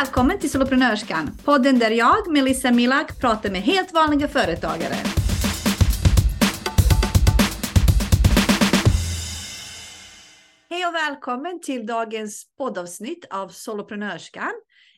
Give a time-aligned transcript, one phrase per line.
[0.00, 4.94] välkommen till Soloprenörskan, podden där jag, Melissa Milak, pratar med helt vanliga företagare.
[10.70, 14.52] Hej och välkommen till dagens poddavsnitt av Soloprenörskan.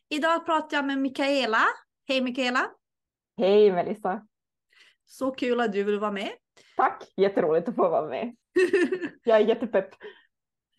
[0.09, 1.63] Idag pratar jag med Mikaela.
[2.07, 2.65] Hej Mikaela!
[3.37, 4.21] Hej Melissa!
[5.05, 6.29] Så kul att du vill vara med.
[6.77, 8.35] Tack, jätteroligt att få vara med.
[9.23, 9.89] Jag är jättepepp.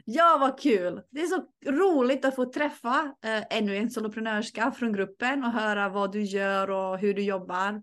[0.05, 1.03] Ja, vad kul!
[1.11, 5.89] Det är så roligt att få träffa eh, ännu en soloprenörska från gruppen och höra
[5.89, 7.83] vad du gör och hur du jobbar.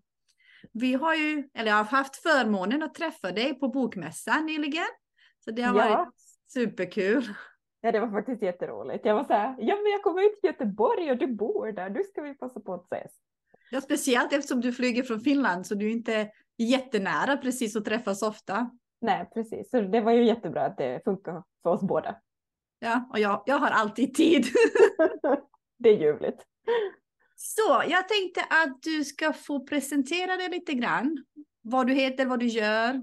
[0.73, 4.87] Vi har ju, eller jag har haft förmånen att träffa dig på Bokmässan nyligen.
[5.45, 5.89] Så det har ja.
[5.89, 6.13] varit
[6.53, 7.23] superkul.
[7.81, 9.05] Ja, det var faktiskt jätteroligt.
[9.05, 11.89] Jag var så här, ja men jag kommer ut till Göteborg och du bor där,
[11.89, 13.11] nu ska vi passa på att ses.
[13.71, 18.21] Ja, speciellt eftersom du flyger från Finland så du är inte jättenära precis att träffas
[18.21, 18.71] ofta.
[19.01, 19.69] Nej, precis.
[19.69, 22.15] Så det var ju jättebra att det funkar för oss båda.
[22.79, 24.45] Ja, och jag, jag har alltid tid.
[25.77, 26.45] det är ljuvligt.
[27.35, 31.17] Så jag tänkte att du ska få presentera dig lite grann.
[31.61, 33.01] Vad du heter, vad du gör.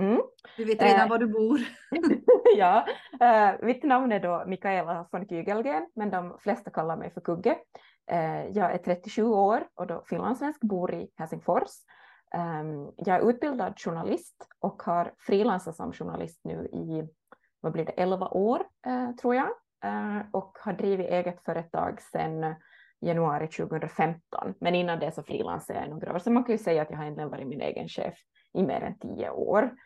[0.00, 0.20] Mm.
[0.56, 1.60] Du vet redan eh, var du bor.
[2.56, 2.86] ja,
[3.20, 7.58] eh, mitt namn är då Mikaela von Kygelgren, men de flesta kallar mig för Kugge.
[8.10, 11.70] Eh, jag är 37 år och då finlandssvensk, bor i Helsingfors.
[12.34, 17.08] Um, jag är utbildad journalist och har frilansat som journalist nu i
[17.60, 19.48] vad blir det, 11 år uh, tror jag
[19.84, 22.54] uh, och har drivit eget företag sedan
[23.00, 24.54] januari 2015.
[24.60, 26.90] Men innan det så frilansade jag i några år, så man kan ju säga att
[26.90, 28.14] jag har egentligen varit min egen chef
[28.52, 29.76] i mer än tio år.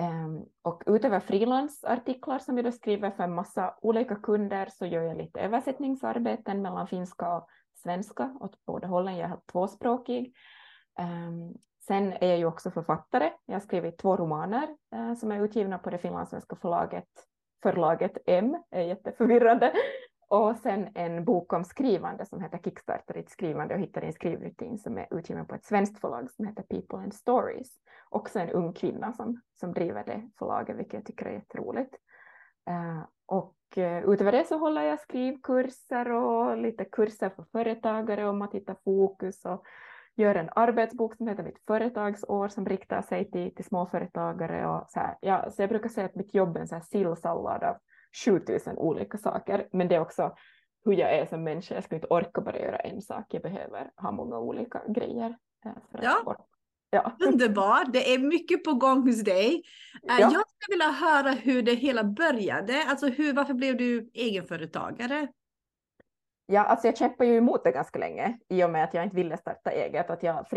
[0.00, 5.02] Um, och utöver frilansartiklar som jag då skriver för en massa olika kunder så gör
[5.02, 9.16] jag lite översättningsarbeten mellan finska och svenska åt båda hållen.
[9.16, 10.34] Jag är tvåspråkig.
[10.98, 11.54] Ehm,
[11.86, 13.32] Sen är jag ju också författare.
[13.46, 17.08] Jag har skrivit två romaner eh, som är utgivna på det finlandssvenska förlaget,
[17.62, 19.72] förlaget M, är jätteförvirrande.
[20.28, 24.78] Och sen en bok om skrivande som heter Kickstarter ditt skrivande och hittar din skrivrutin
[24.78, 27.76] som är utgiven på ett svenskt förlag som heter People and Stories.
[28.10, 31.94] Också en ung kvinna som, som driver det förlaget, vilket jag tycker är jätteroligt.
[32.70, 38.42] Uh, och uh, utöver det så håller jag skrivkurser och lite kurser för företagare om
[38.42, 39.66] att hitta fokus och
[40.16, 44.66] gör en arbetsbok som heter Mitt företagsår som riktar sig till, till småföretagare.
[44.66, 46.82] Och så, här, ja, så jag brukar säga att mitt jobb är en så här
[46.82, 47.76] sillsallad av
[48.24, 50.34] 7000 olika saker, men det är också
[50.84, 51.74] hur jag är som människa.
[51.74, 55.36] Jag ska inte orka bara göra en sak, jag behöver ha många olika grejer.
[55.66, 55.72] Eh,
[56.02, 56.36] ja.
[56.90, 57.12] Ja.
[57.26, 59.62] Underbart, det är mycket på gång hos dig.
[60.10, 60.20] Eh, ja.
[60.20, 62.84] Jag skulle vilja höra hur det hela började.
[62.88, 65.28] Alltså hur, varför blev du egenföretagare?
[66.48, 69.16] Ja, alltså jag kämpade ju emot det ganska länge i och med att jag inte
[69.16, 70.10] ville starta eget.
[70.10, 70.48] Att jag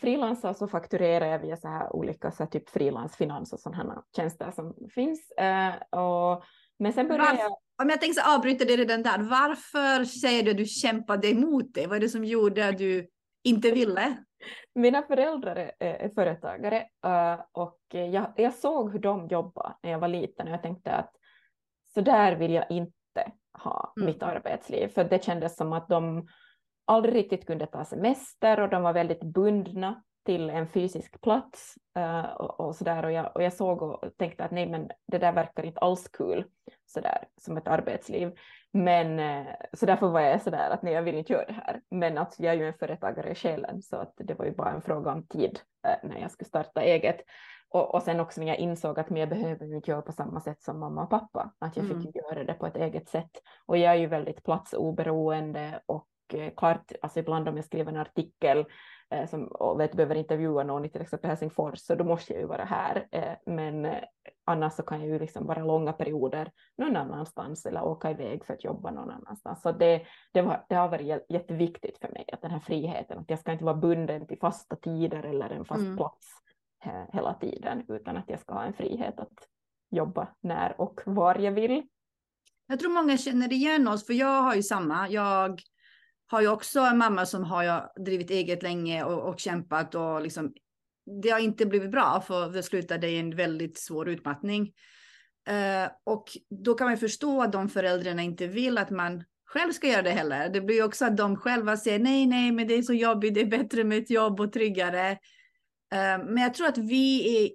[0.00, 4.50] frilansar så fakturerar jag via så här olika så här typ frilansfinans och sådana tjänster
[4.50, 5.32] som finns.
[5.40, 6.44] Uh, och,
[6.78, 7.56] men sen började Varför, jag...
[7.82, 11.86] Om jag tänkte avbryta det redan där, varför säger du att du kämpade emot det?
[11.86, 13.08] Vad är det som gjorde att du
[13.44, 14.16] inte ville?
[14.74, 19.98] Mina föräldrar är, är företagare uh, och jag, jag såg hur de jobbade när jag
[19.98, 21.10] var liten och jag tänkte att
[21.94, 22.97] så där vill jag inte
[23.52, 24.06] ha mm.
[24.06, 24.88] mitt arbetsliv.
[24.88, 26.26] För det kändes som att de
[26.86, 32.24] aldrig riktigt kunde ta semester och de var väldigt bundna till en fysisk plats uh,
[32.24, 33.04] och, och sådär.
[33.04, 36.08] Och jag, och jag såg och tänkte att nej, men det där verkar inte alls
[36.08, 36.44] kul
[36.86, 38.32] sådär som ett arbetsliv.
[38.72, 41.80] Men uh, så därför var jag sådär att nej, jag vill inte göra det här.
[41.90, 44.70] Men att jag är ju en företagare i själen så att det var ju bara
[44.70, 47.20] en fråga om tid uh, när jag skulle starta eget.
[47.70, 50.62] Och, och sen också när jag insåg att jag behöver inte göra på samma sätt
[50.62, 52.02] som mamma och pappa, att jag mm.
[52.02, 53.30] fick göra det på ett eget sätt.
[53.66, 58.00] Och jag är ju väldigt platsoberoende och eh, klart, alltså ibland om jag skriver en
[58.00, 58.64] artikel
[59.10, 62.42] eh, som, och vet, behöver intervjua någon i till exempel Helsingfors så då måste jag
[62.42, 63.06] ju vara här.
[63.10, 64.02] Eh, men eh,
[64.44, 68.54] annars så kan jag ju liksom vara långa perioder någon annanstans eller åka iväg för
[68.54, 69.62] att jobba någon annanstans.
[69.62, 70.02] Så det,
[70.32, 73.52] det, var, det har varit jätteviktigt för mig att den här friheten, att jag ska
[73.52, 75.96] inte vara bunden till fasta tider eller en fast mm.
[75.96, 76.47] plats
[76.84, 79.48] Eh, hela tiden utan att jag ska ha en frihet att
[79.90, 81.82] jobba när och var jag vill.
[82.66, 85.08] Jag tror många känner igen oss, för jag har ju samma.
[85.08, 85.60] Jag
[86.26, 90.52] har ju också en mamma som har drivit eget länge och, och kämpat och liksom
[91.22, 94.72] det har inte blivit bra för det slutade i en väldigt svår utmattning.
[95.50, 96.28] Uh, och
[96.64, 100.10] då kan man förstå att de föräldrarna inte vill att man själv ska göra det
[100.10, 100.48] heller.
[100.48, 103.40] Det blir också att de själva säger nej, nej, men det är så jobbigt, det
[103.40, 105.18] är bättre med ett jobb och tryggare.
[105.92, 107.50] Eh, men jag tror att vi är,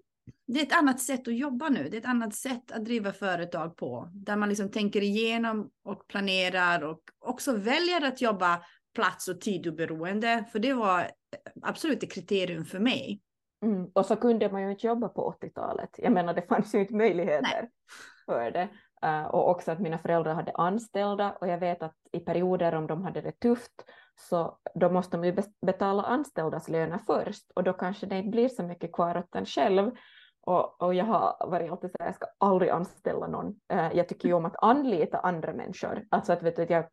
[0.48, 1.90] det är ett annat sätt att jobba nu.
[1.90, 4.10] Det är ett annat sätt att driva företag på.
[4.14, 8.62] Där man liksom tänker igenom och planerar och också väljer att jobba
[8.96, 10.46] plats och tidoberoende.
[10.52, 11.12] För det var
[11.62, 13.22] absolut ett kriterium för mig.
[13.64, 13.92] Mm.
[13.94, 15.90] Och så kunde man ju inte jobba på 80-talet.
[15.98, 17.70] Jag menar det fanns ju inte möjligheter Nej.
[18.26, 18.70] för det.
[19.06, 22.88] Uh, och också att mina föräldrar hade anställda och jag vet att i perioder om
[22.88, 27.74] de hade det tufft så då måste de ju betala anställdas löner först och då
[27.74, 29.92] kanske det inte blir så mycket kvar åt en själv
[30.46, 33.48] och, och jag har varit alltid så här, jag ska aldrig anställa någon.
[33.74, 36.86] Uh, jag tycker ju om att anlita andra människor, alltså att, vet du, att, jag,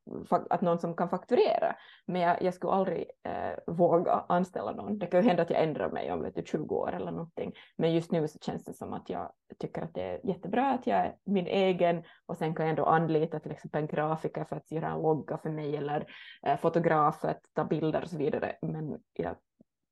[0.50, 1.76] att någon som kan fakturera.
[2.06, 4.98] Men jag, jag skulle aldrig uh, våga anställa någon.
[4.98, 7.52] Det kan ju hända att jag ändrar mig om vet du, 20 år eller någonting.
[7.78, 10.86] Men just nu så känns det som att jag tycker att det är jättebra att
[10.86, 14.56] jag är min egen och sen kan jag ändå anlita till exempel en grafiker för
[14.56, 16.06] att göra en logga för mig eller
[16.48, 18.56] uh, fotograf för att ta bilder och så vidare.
[18.62, 19.36] Men jag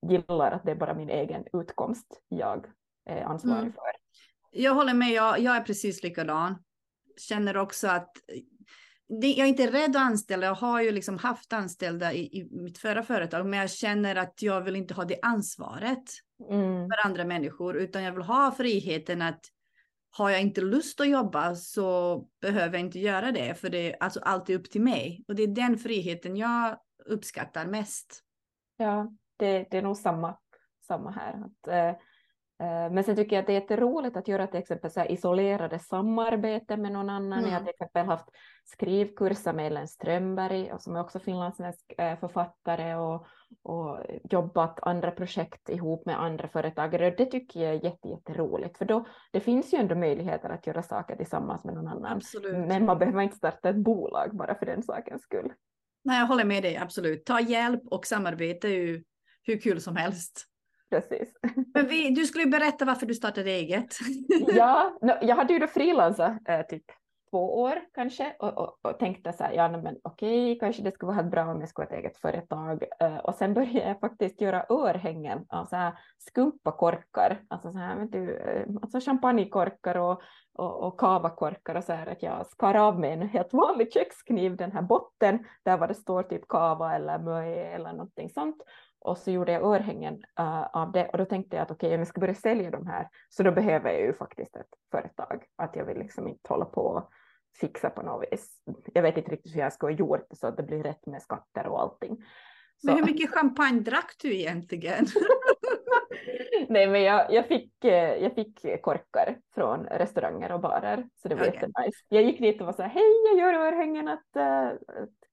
[0.06, 2.66] gillar att det är bara min egen utkomst jag
[3.08, 3.72] är ansvarig mm.
[3.72, 3.82] för.
[4.50, 6.62] Jag håller med, jag, jag är precis likadan.
[7.16, 8.10] Känner också att
[9.06, 12.78] jag är inte rädd att anställa, jag har ju liksom haft anställda i, i mitt
[12.78, 16.04] förra företag, men jag känner att jag vill inte ha det ansvaret
[16.50, 16.88] mm.
[16.88, 19.40] för andra människor, utan jag vill ha friheten att
[20.10, 24.02] har jag inte lust att jobba så behöver jag inte göra det, för det är
[24.02, 25.24] alltså alltid upp till mig.
[25.28, 28.24] Och det är den friheten jag uppskattar mest.
[28.76, 30.38] Ja, det, det är nog samma,
[30.86, 31.44] samma här.
[31.44, 31.96] Att, eh, Eh,
[32.90, 36.82] men sen tycker jag att det är jätteroligt att göra till exempel så isolerade samarbeten
[36.82, 37.38] med någon annan.
[37.38, 37.44] Mm.
[37.44, 37.64] Jag har mm.
[37.64, 38.28] till exempel haft
[38.64, 43.26] skrivkurser med Ellen Strömberg, som är också finlandssvensk eh, författare och,
[43.62, 43.98] och
[44.30, 47.10] jobbat andra projekt ihop med andra företagare.
[47.10, 50.82] Det tycker jag är jätte, jätteroligt, för då det finns ju ändå möjligheter att göra
[50.82, 52.16] saker tillsammans med någon annan.
[52.16, 52.68] Absolut.
[52.68, 55.52] Men man behöver inte starta ett bolag bara för den sakens skull.
[56.04, 57.24] Nej, jag håller med dig, absolut.
[57.24, 59.04] Ta hjälp och samarbete är ju
[59.42, 60.47] hur kul som helst.
[60.90, 61.32] Precis.
[61.74, 63.96] Men vi, du skulle berätta varför du startade eget.
[64.48, 66.84] ja, jag hade ju då frilansat äh, typ
[67.30, 71.12] två år kanske och, och, och tänkte så här, ja men okej, kanske det skulle
[71.12, 72.84] vara bra om jag skulle ha ett eget företag.
[73.02, 77.96] Uh, och sen började jag faktiskt göra örhängen av så här skumpakorkar, alltså så här,
[77.96, 80.22] vet du, uh, alltså champagnekorkar och,
[80.54, 84.56] och, och kavakorkar och så här att jag skar av med en helt vanlig kökskniv
[84.56, 88.62] den här botten där var det står typ kava eller möe eller någonting sånt
[89.00, 91.94] och så gjorde jag örhängen uh, av det och då tänkte jag att okej, okay,
[91.94, 95.44] om jag ska börja sälja de här så då behöver jag ju faktiskt ett företag.
[95.56, 97.10] Att jag vill liksom inte hålla på och
[97.60, 98.62] fixa på något vis.
[98.94, 101.22] Jag vet inte riktigt hur jag skulle ha gjort så att det blir rätt med
[101.22, 102.16] skatter och allting.
[102.76, 102.86] Så.
[102.86, 105.06] Men hur mycket champagne drack du egentligen?
[106.68, 111.34] Nej, men jag, jag, fick, eh, jag fick korkar från restauranger och barer, så det
[111.34, 111.54] var okay.
[111.54, 112.04] jättenice.
[112.08, 114.78] Jag gick dit och var så här, hej, jag gör örhängen, att, uh,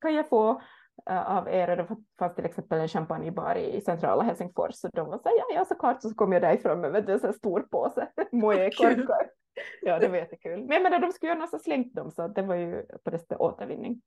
[0.02, 0.62] kan jag få Eh,
[1.06, 1.68] av er.
[1.68, 1.88] Det
[2.20, 5.66] fanns till exempel en champagnebar i centrala Helsingfors och de var så här, ja, ja
[5.66, 9.30] såklart så kom jag därifrån med en stor påse moe-korkar.
[9.82, 10.60] Ja, det var jättekul.
[10.60, 13.20] Men jag menar, de skulle gärna ha slängt dem så det var ju på det
[13.20, 14.02] sättet återvinning.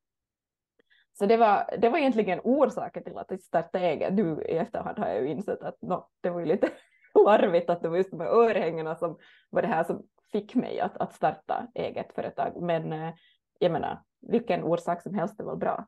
[1.19, 4.15] Så det var, det var egentligen orsaken till att jag startade eget.
[4.15, 6.69] Nu i efterhand har jag ju insett att no, det var ju lite
[7.27, 9.19] larvigt att det var just de här örhängena som
[9.51, 10.03] var det här som
[10.33, 12.63] fick mig att, att starta eget företag.
[12.63, 13.15] Men eh,
[13.59, 15.87] jag menar, vilken orsak som helst det var bra.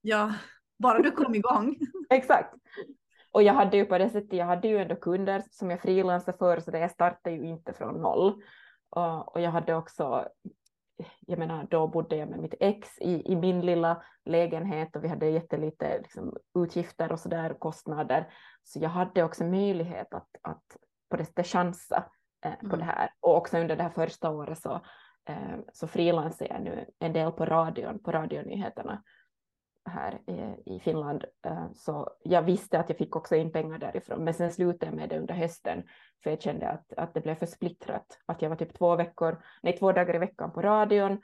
[0.00, 0.34] Ja,
[0.78, 1.76] bara du kom igång.
[2.10, 2.54] Exakt.
[3.32, 6.38] Och jag hade ju på det sättet, jag hade ju ändå kunder som jag frilansade
[6.38, 8.42] för, så det startade ju inte från noll.
[8.90, 10.28] Och, och jag hade också,
[11.20, 15.08] jag menar, då bodde jag med mitt ex i, i min lilla lägenhet och vi
[15.08, 18.32] hade jättelite liksom, utgifter och sådär, kostnader.
[18.62, 20.76] Så jag hade också möjlighet att, att
[21.10, 22.04] på det sättet chansa
[22.44, 22.78] eh, på mm.
[22.78, 23.10] det här.
[23.20, 24.80] Och också under det här första året så,
[25.28, 29.02] eh, så frilansade jag nu en del på radion, på radionyheterna
[29.90, 30.18] här
[30.66, 31.24] i Finland.
[31.46, 34.96] Eh, så jag visste att jag fick också in pengar därifrån, men sen slutade jag
[34.96, 35.82] med det under hösten,
[36.22, 38.18] för jag kände att, att det blev för splittrat.
[38.26, 41.18] Att jag var typ två veckor, nej två dagar i veckan på radion,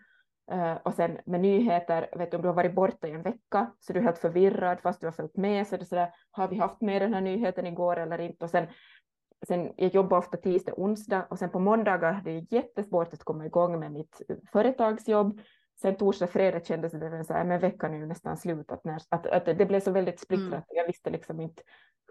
[0.51, 3.73] eh, och sen med nyheter, vet du, om du har varit borta i en vecka,
[3.81, 6.49] så du är helt förvirrad fast du har följt med, så det är sådär, har
[6.49, 8.45] vi haft med den här nyheten igår eller inte?
[8.45, 8.67] Och sen,
[9.49, 13.47] sen jag jobbar ofta tisdag, onsdag, och sen på måndagar det det jättesvårt att komma
[13.47, 15.41] igång med mitt företagsjobb,
[15.83, 19.03] sen torsdag, fredag kändes det så här, men veckan är ju nästan slut, att, när,
[19.09, 20.53] att, att det blev så väldigt splittrat.
[20.53, 20.65] Mm.
[20.69, 21.63] Jag visste liksom inte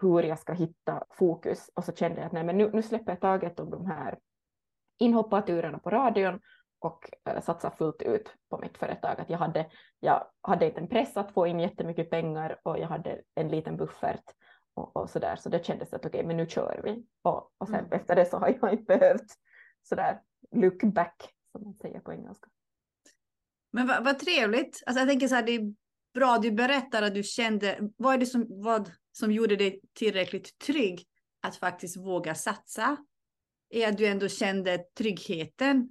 [0.02, 3.12] hur jag ska hitta fokus och så kände jag att nej, men nu, nu släpper
[3.12, 4.18] jag taget om de här
[4.98, 6.40] inhopparturerna på radion
[6.78, 9.20] och äh, satsa fullt ut på mitt företag.
[9.20, 9.66] Att jag, hade,
[10.00, 13.76] jag hade inte en press att få in jättemycket pengar och jag hade en liten
[13.76, 14.24] buffert
[14.74, 15.36] och, och så där.
[15.36, 17.06] Så det kändes att okej, okay, men nu kör vi.
[17.22, 17.92] Och, och sen mm.
[17.92, 19.26] efter det så har jag inte behövt
[19.82, 20.20] så där
[20.50, 22.48] look back som man säger på engelska.
[23.76, 24.82] Men vad, vad trevligt.
[24.86, 25.74] Alltså jag tänker så här, det är
[26.14, 30.58] bra du berättar att du kände, vad är det som, vad som gjorde dig tillräckligt
[30.58, 31.06] trygg
[31.42, 32.96] att faktiskt våga satsa?
[33.70, 35.88] Är att du ändå kände tryggheten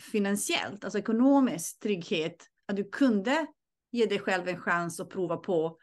[0.00, 3.46] finansiellt, alltså ekonomisk trygghet, att du kunde
[3.90, 5.78] ge dig själv en chans att prova på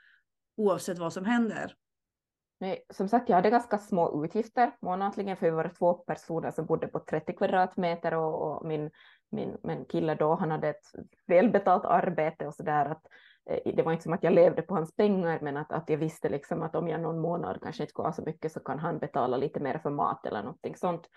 [0.58, 1.76] oavsett vad som händer.
[2.60, 6.66] Nej, som sagt, jag hade ganska små utgifter månatligen för vi var två personer som
[6.66, 8.92] bodde på 30 kvadratmeter och, och min
[9.32, 10.86] min, min kille då, han hade ett
[11.28, 13.08] välbetalt arbete och sådär, att
[13.50, 15.98] eh, det var inte som att jag levde på hans pengar, men att, att jag
[15.98, 18.80] visste liksom att om jag någon månad kanske inte skulle ha så mycket så kan
[18.80, 21.10] han betala lite mer för mat eller någonting sånt.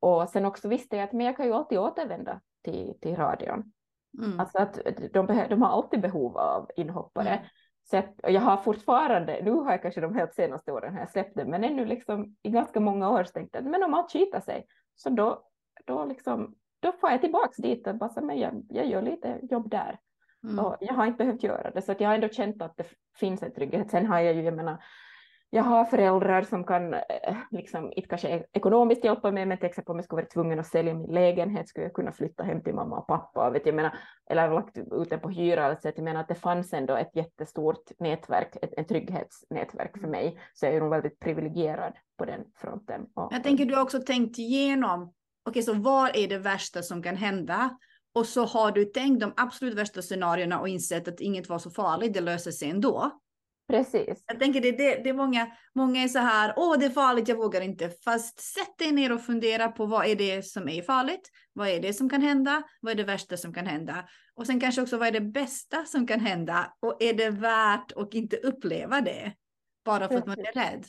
[0.00, 3.72] Och sen också visste jag att men jag kan ju alltid återvända till, till radion.
[4.18, 4.40] Mm.
[4.40, 4.80] Alltså att
[5.12, 7.28] de, de har alltid behov av inhoppare.
[7.28, 7.46] Mm.
[7.90, 11.44] Så jag har fortfarande, nu har jag kanske de helt senaste åren här släppt det,
[11.44, 15.10] men ännu liksom i ganska många år tänkt att men om allt skiter sig, så
[15.10, 15.42] då,
[15.84, 19.70] då, liksom, då får jag tillbaks dit och bara men jag, jag gör lite jobb
[19.70, 19.98] där.
[20.44, 20.64] Mm.
[20.64, 22.86] Och jag har inte behövt göra det, så att jag har ändå känt att det
[23.16, 23.90] finns en trygghet.
[23.90, 24.82] Sen har jag ju, jag menar,
[25.50, 29.90] jag har föräldrar som kan, eh, liksom, inte kanske ekonomiskt hjälpa mig, men till exempel
[29.90, 32.74] om jag skulle vara tvungen att sälja min lägenhet skulle jag kunna flytta hem till
[32.74, 33.98] mamma och pappa, vet jag menar,
[34.30, 37.90] eller lagt ut den på hyra, alltså, jag menar att det fanns ändå ett jättestort
[37.98, 43.06] nätverk, ett, ett trygghetsnätverk för mig, så jag är nog väldigt privilegierad på den fronten.
[43.14, 45.12] Och, jag tänker du har också tänkt igenom,
[45.48, 47.78] okay, så vad är det värsta som kan hända?
[48.14, 51.70] Och så har du tänkt de absolut värsta scenarierna och insett att inget var så
[51.70, 53.20] farligt, det löser sig ändå.
[53.68, 54.24] Precis.
[54.26, 57.28] Jag tänker det, det, det är många, många är så här, åh det är farligt,
[57.28, 57.90] jag vågar inte.
[58.04, 61.30] Fast sätt dig ner och fundera på vad är det som är farligt?
[61.52, 62.62] Vad är det som kan hända?
[62.80, 64.08] Vad är det värsta som kan hända?
[64.34, 66.74] Och sen kanske också vad är det bästa som kan hända?
[66.80, 69.32] Och är det värt att inte uppleva det?
[69.84, 70.20] Bara för Precis.
[70.20, 70.84] att man är rädd.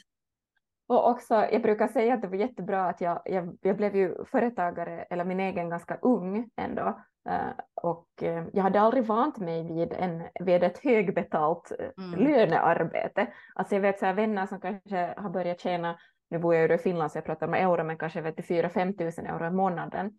[0.89, 4.25] Och också, jag brukar säga att det var jättebra att jag, jag, jag blev ju
[4.25, 7.01] företagare, eller min egen ganska ung ändå.
[7.29, 12.19] Uh, och uh, jag hade aldrig vant mig vid, en, vid ett högbetalt uh, mm.
[12.19, 13.27] lönearbete.
[13.55, 16.75] Alltså jag vet så här, vänner som kanske har börjat tjäna, nu bor jag ju
[16.75, 20.11] i Finland så jag pratar med euro, men kanske 4-5 tusen euro i månaden.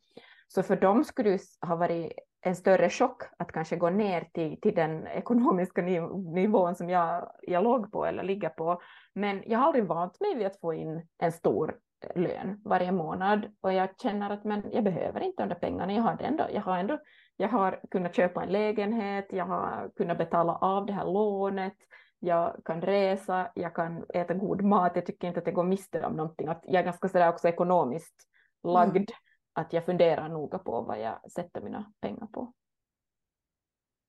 [0.48, 4.60] Så för dem skulle det ha varit en större chock att kanske gå ner till,
[4.60, 8.80] till den ekonomiska nivån som jag, jag låg på eller ligger på.
[9.14, 11.76] Men jag har aldrig vant mig vid att få in en stor
[12.14, 15.92] lön varje månad och jag känner att men jag behöver inte de där pengarna.
[15.92, 16.98] Jag har, det ändå, jag har ändå
[17.36, 21.76] jag har kunnat köpa en lägenhet, jag har kunnat betala av det här lånet,
[22.18, 24.92] jag kan resa, jag kan äta god mat.
[24.94, 26.48] Jag tycker inte att jag går miste om någonting.
[26.48, 28.14] Att jag är ganska sådär också ekonomiskt
[28.62, 28.96] lagd.
[28.96, 29.06] Mm.
[29.52, 32.52] Att jag funderar noga på vad jag sätter mina pengar på.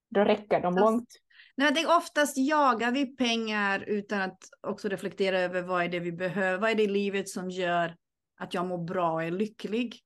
[0.10, 1.10] Då räcker de långt.
[1.56, 6.00] Nej, jag tänker oftast jagar vi pengar utan att också reflektera över vad är det
[6.00, 7.96] vi behöver, vad är det i livet som gör
[8.38, 10.00] att jag mår bra och är lycklig.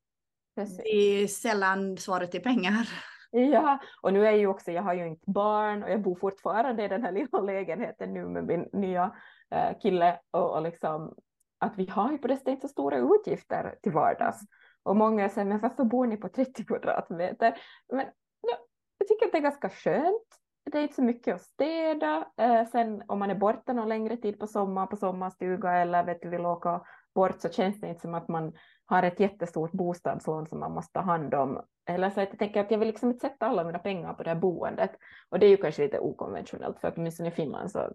[0.56, 0.77] Precis.
[0.77, 2.89] Det är sällan svaret är pengar.
[3.32, 6.86] Ja, och nu är ju också, jag har ju inte barn och jag bor fortfarande
[6.86, 9.15] i den här lilla lägenheten nu med min nya
[9.51, 11.15] äh, kille och, och liksom
[11.60, 14.39] att vi har ju på det inte så stora utgifter till vardags.
[14.86, 17.58] Och många säger, men varför bor ni på 30 kvadratmeter?
[17.94, 18.06] Men
[18.42, 18.58] ja,
[18.98, 20.27] jag tycker att det är ganska skönt
[20.72, 22.27] det är inte så mycket att städa.
[22.38, 26.22] Eh, sen om man är borta någon längre tid på sommar på sommarstuga eller vet
[26.22, 26.82] du, vill åka
[27.15, 28.54] bort så känns det inte som att man
[28.86, 31.62] har ett jättestort bostadslån som man måste ta hand om.
[31.89, 34.24] Eller så att jag tänker att jag vill liksom inte sätta alla mina pengar på
[34.24, 34.92] det här boendet.
[35.30, 37.92] Och det är ju kanske lite okonventionellt för åtminstone i Finland så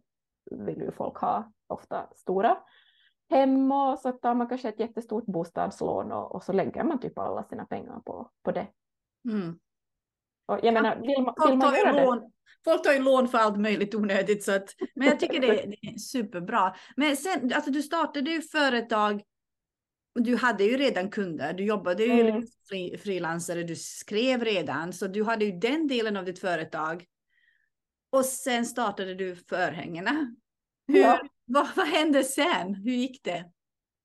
[0.50, 2.56] vill ju folk ha ofta stora
[3.30, 7.18] hem och så tar man kanske ett jättestort bostadslån och, och så lägger man typ
[7.18, 8.66] alla sina pengar på, på det.
[9.28, 9.58] Mm.
[10.46, 12.30] Och jag menar, vill man, vill man göra det?
[12.64, 15.66] Folk tar ju lån för allt möjligt onödigt, så att, men jag tycker det är,
[15.66, 16.74] det är superbra.
[16.96, 19.22] Men sen, alltså du startade ju företag,
[20.14, 22.42] du hade ju redan kunder, du jobbade ju mm.
[22.68, 27.04] fri, frilansare, du skrev redan, så du hade ju den delen av ditt företag.
[28.10, 30.34] Och sen startade du förhängena.
[30.88, 31.20] Hur, ja.
[31.52, 32.74] Vad, vad hände sen?
[32.74, 33.44] Hur gick det?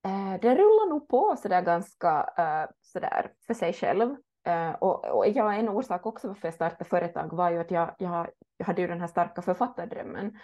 [0.06, 4.16] Eh, det rullar nog på sådär ganska uh, sådär för sig själv.
[4.48, 7.96] Uh, och, och ja, en orsak också varför jag startade företag var ju att jag,
[7.98, 10.38] jag, jag hade ju den här starka författardrömmen.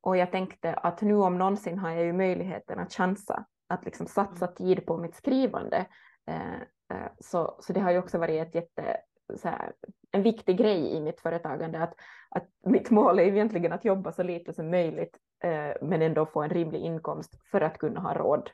[0.00, 4.06] Och jag tänkte att nu om någonsin har jag ju möjligheten att chansa, att liksom
[4.06, 4.54] satsa mm.
[4.54, 5.86] tid på mitt skrivande.
[6.30, 8.96] Uh, uh, så, så det har ju också varit ett jätte,
[9.44, 9.72] här,
[10.12, 11.94] en viktig grej i mitt företagande, att,
[12.30, 16.42] att mitt mål är egentligen att jobba så lite som möjligt, eh, men ändå få
[16.42, 18.50] en rimlig inkomst för att kunna ha råd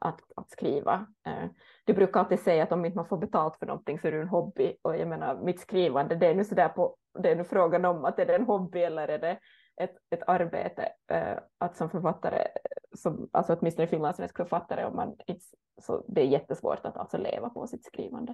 [0.00, 1.06] att, att skriva.
[1.26, 1.50] Eh,
[1.84, 4.20] du brukar alltid säga att om inte man får betalt för någonting så är det
[4.20, 7.44] en hobby och jag menar mitt skrivande det är nu sådär på, det är nu
[7.44, 9.38] frågan om att är det en hobby eller är det
[9.76, 12.46] ett, ett arbete eh, att som författare,
[12.96, 15.16] som, alltså åtminstone finlandssvensk författare, om man
[15.80, 18.32] så det är jättesvårt att alltså leva på sitt skrivande.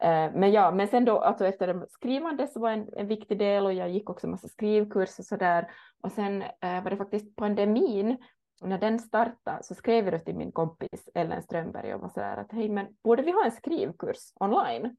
[0.00, 3.66] Eh, men ja, men sen då alltså efter skrivande så var en, en viktig del
[3.66, 7.36] och jag gick också massa skrivkurser och så där och sen eh, var det faktiskt
[7.36, 8.16] pandemin
[8.60, 12.36] när den startade så skrev jag till min kompis Ellen Strömberg och var så där
[12.36, 14.96] att hej men borde vi ha en skrivkurs online?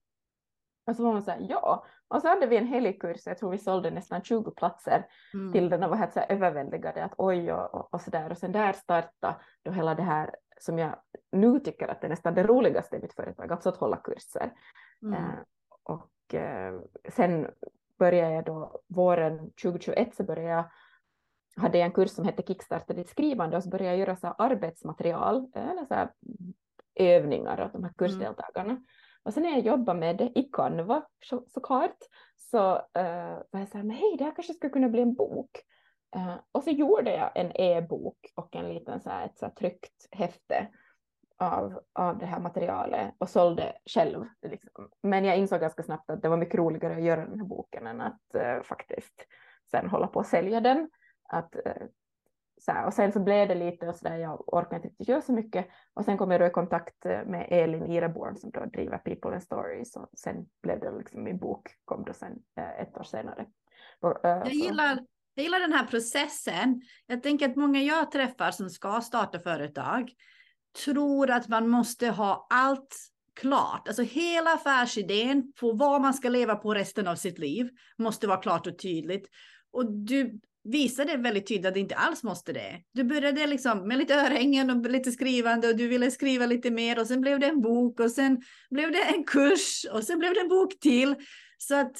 [0.87, 1.85] Och så var hon så här, ja.
[2.09, 5.53] Och så hade vi en helig kurs, jag tror vi sålde nästan 20 platser mm.
[5.53, 8.31] till den och var helt så här överväldigade att oj och, och, och så där.
[8.31, 10.95] Och sen där startade då hela det här som jag
[11.31, 14.51] nu tycker att det är nästan det roligaste i mitt företag, alltså att hålla kurser.
[15.01, 15.23] Mm.
[15.23, 15.39] Uh,
[15.83, 17.47] och eh, sen
[17.99, 20.63] började jag då våren 2021 så började jag
[21.55, 24.27] hade jag en kurs som hette Kickstarta ditt skrivande och så började jag göra så
[24.27, 26.11] arbetsmaterial, eller så här
[26.95, 27.93] övningar åt de här mm.
[27.97, 28.71] kursdeltagarna.
[28.71, 28.85] Mm.
[29.23, 31.97] Och sen när jag jobbade med det i Canva så, såklart
[32.35, 35.13] så uh, var jag så här, men hej, det här kanske skulle kunna bli en
[35.13, 35.49] bok.
[36.15, 39.53] Uh, och så gjorde jag en e-bok och en liten så här, ett så här
[39.53, 40.67] tryckt häfte
[41.37, 44.25] av, av det här materialet och sålde själv.
[44.41, 44.89] Liksom.
[45.03, 47.87] Men jag insåg ganska snabbt att det var mycket roligare att göra den här boken
[47.87, 49.25] än att uh, faktiskt
[49.71, 50.89] sen hålla på att sälja den.
[51.29, 51.55] Att,
[52.59, 55.21] så här, och sen så blev det lite och så där, jag orkade inte göra
[55.21, 55.67] så mycket.
[55.93, 59.31] Och sen kom jag då i kontakt eh, med Elin Ireborn som då driver People
[59.31, 62.39] and Stories och sen blev det liksom min bok kom då sen
[62.79, 63.45] ett år senare.
[64.23, 64.99] jag gillar
[65.39, 66.81] jag gillar den här processen.
[67.07, 70.11] Jag tänker att många jag träffar som ska starta företag
[70.85, 72.95] tror att man måste ha allt
[73.35, 73.87] klart.
[73.87, 78.41] Alltså hela affärsidén på vad man ska leva på resten av sitt liv måste vara
[78.41, 79.27] klart och tydligt.
[79.71, 82.81] Och du visade väldigt tydligt att det inte alls måste det.
[82.93, 86.99] Du började liksom med lite örhängen och lite skrivande och du ville skriva lite mer
[86.99, 90.33] och sen blev det en bok och sen blev det en kurs och sen blev
[90.33, 91.15] det en bok till.
[91.57, 91.95] Så att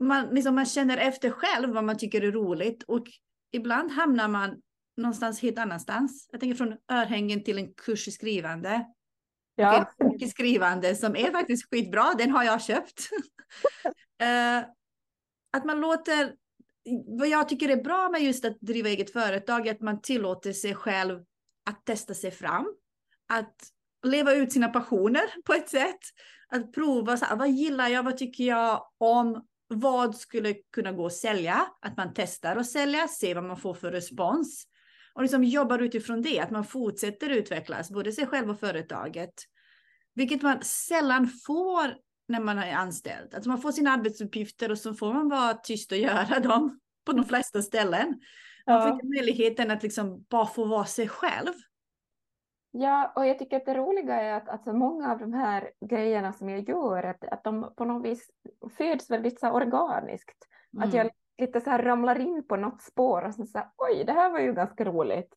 [0.00, 3.06] man, liksom, man känner efter själv vad man tycker är roligt och
[3.52, 4.56] ibland hamnar man
[4.96, 6.28] någonstans helt annanstans.
[6.32, 8.86] Jag tänker från örhängen till en kurs i skrivande.
[9.54, 9.86] Ja.
[9.98, 13.08] En bok i skrivande som är faktiskt skitbra, den har jag köpt.
[14.22, 14.68] uh,
[15.56, 16.34] att man låter,
[17.06, 20.52] vad jag tycker är bra med just att driva eget företag är att man tillåter
[20.52, 21.20] sig själv
[21.70, 22.74] att testa sig fram.
[23.28, 23.54] Att
[24.06, 26.00] leva ut sina passioner på ett sätt.
[26.48, 31.06] Att prova, så här, vad gillar jag, vad tycker jag om, vad skulle kunna gå
[31.06, 31.66] att sälja?
[31.80, 34.64] Att man testar att sälja, ser vad man får för respons.
[35.14, 39.34] Och liksom jobbar utifrån det, att man fortsätter utvecklas, både sig själv och företaget.
[40.14, 41.94] Vilket man sällan får
[42.28, 43.34] när man är anställd.
[43.34, 47.12] Alltså man får sina arbetsuppgifter och så får man vara tyst och göra dem på
[47.12, 48.20] de flesta ställen.
[48.66, 51.52] Man får inte möjligheten att liksom bara få vara sig själv.
[52.70, 56.32] Ja, och jag tycker att det roliga är att alltså, många av de här grejerna
[56.32, 58.30] som jag gör, att, att de på något vis
[58.76, 60.46] föds väldigt så organiskt.
[60.72, 60.88] Mm.
[60.88, 64.04] Att jag lite så här ramlar in på något spår och så, så här, oj,
[64.04, 65.34] det här var ju ganska roligt.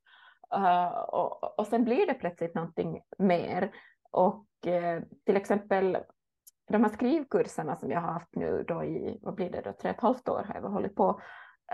[0.55, 3.71] Uh, och, och sen blir det plötsligt någonting mer.
[4.11, 5.97] Och uh, till exempel
[6.71, 9.89] de här skrivkurserna som jag har haft nu då i, vad blir det då, tre
[9.89, 11.21] och ett halvt år har jag hållit på.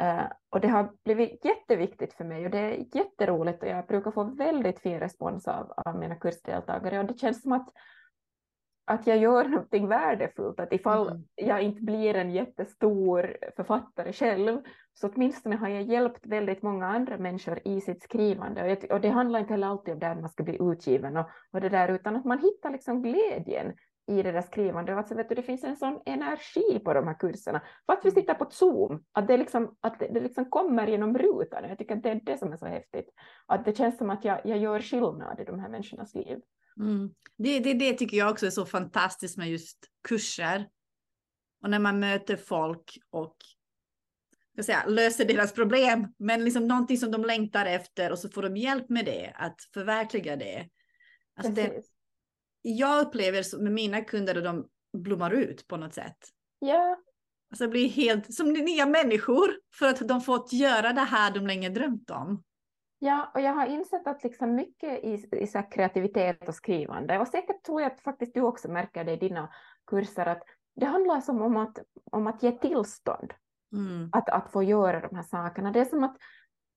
[0.02, 4.12] Uh, och det har blivit jätteviktigt för mig och det är jätteroligt och jag brukar
[4.12, 7.70] få väldigt fin respons av, av mina kursdeltagare och det känns som att
[8.88, 11.24] att jag gör någonting värdefullt, att ifall mm.
[11.36, 14.62] jag inte blir en jättestor författare själv,
[14.94, 18.64] så åtminstone har jag hjälpt väldigt många andra människor i sitt skrivande.
[18.64, 21.30] Och, jag, och det handlar inte heller alltid om där man ska bli utgiven och,
[21.52, 23.74] och det där, utan att man hittar liksom glädjen
[24.08, 24.98] i det där skrivandet.
[24.98, 27.62] Alltså, vet du, det finns en sån energi på de här kurserna.
[27.88, 28.22] Fast vi mm.
[28.22, 31.64] sitter på Zoom, att det, liksom, att det, det liksom kommer genom rutan.
[31.70, 33.10] Jag tycker att det är det som är så häftigt.
[33.46, 36.38] Att det känns som att jag, jag gör skillnad i de här människornas liv.
[36.80, 37.10] Mm.
[37.38, 40.70] Det, det, det tycker jag också är så fantastiskt med just kurser.
[41.64, 43.36] Och när man möter folk och
[44.54, 48.44] ska säga, löser deras problem, men liksom någonting som de längtar efter och så får
[48.44, 50.70] de hjälp med det, att förverkliga det.
[51.36, 51.84] Alltså det
[52.70, 56.18] jag upplever med mina kunder att de blommar ut på något sätt.
[56.60, 56.98] Ja.
[57.52, 61.70] Alltså blir helt som nya människor för att de fått göra det här de länge
[61.70, 62.44] drömt om.
[63.00, 67.28] Ja, och jag har insett att liksom mycket i, i så kreativitet och skrivande, och
[67.28, 69.50] säkert tror jag att faktiskt du också märker det i dina
[69.88, 70.44] kurser, att
[70.76, 71.80] det handlar som om att,
[72.12, 73.34] om att ge tillstånd
[73.74, 74.10] mm.
[74.12, 75.72] att, att få göra de här sakerna.
[75.72, 76.18] Det är som att,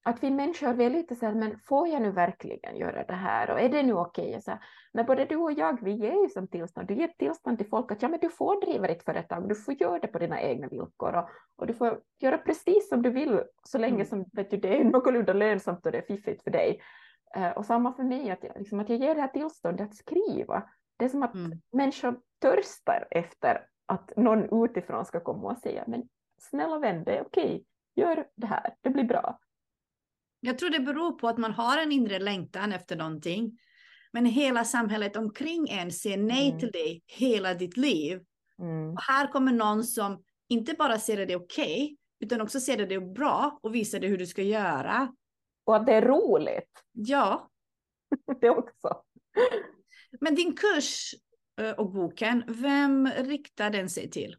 [0.03, 3.13] att vi människor vi är lite så här, men får jag nu verkligen göra det
[3.13, 4.37] här och är det nu okej?
[4.37, 4.55] Okay?
[4.93, 7.91] Men både du och jag, vi ger ju som tillstånd, du ger tillstånd till folk
[7.91, 10.67] att ja, men du får driva ditt företag, du får göra det på dina egna
[10.67, 14.05] villkor och, och du får göra precis som du vill så länge mm.
[14.05, 16.81] som vet du, det är någorlunda lönsamt och det är fiffigt för dig.
[17.37, 19.95] Uh, och samma för mig, att jag, liksom, att jag ger det här tillståndet att
[19.95, 20.63] skriva.
[20.97, 21.61] Det är som att mm.
[21.71, 26.03] människor törstar efter att någon utifrån ska komma och säga, men
[26.41, 29.39] snälla vän, det är okej, gör det här, det blir bra.
[30.43, 33.59] Jag tror det beror på att man har en inre längtan efter någonting.
[34.13, 36.59] Men hela samhället omkring en ser nej mm.
[36.59, 38.21] till det hela ditt liv.
[38.59, 38.93] Mm.
[38.93, 42.99] Och här kommer någon som inte bara ser det okej, okay, utan också ser det
[42.99, 45.15] bra och visar dig hur du ska göra.
[45.65, 46.83] Och att det är roligt.
[46.91, 47.49] Ja.
[48.41, 49.03] det också.
[50.21, 51.15] Men din kurs
[51.61, 54.35] eh, och boken, vem riktar den sig till?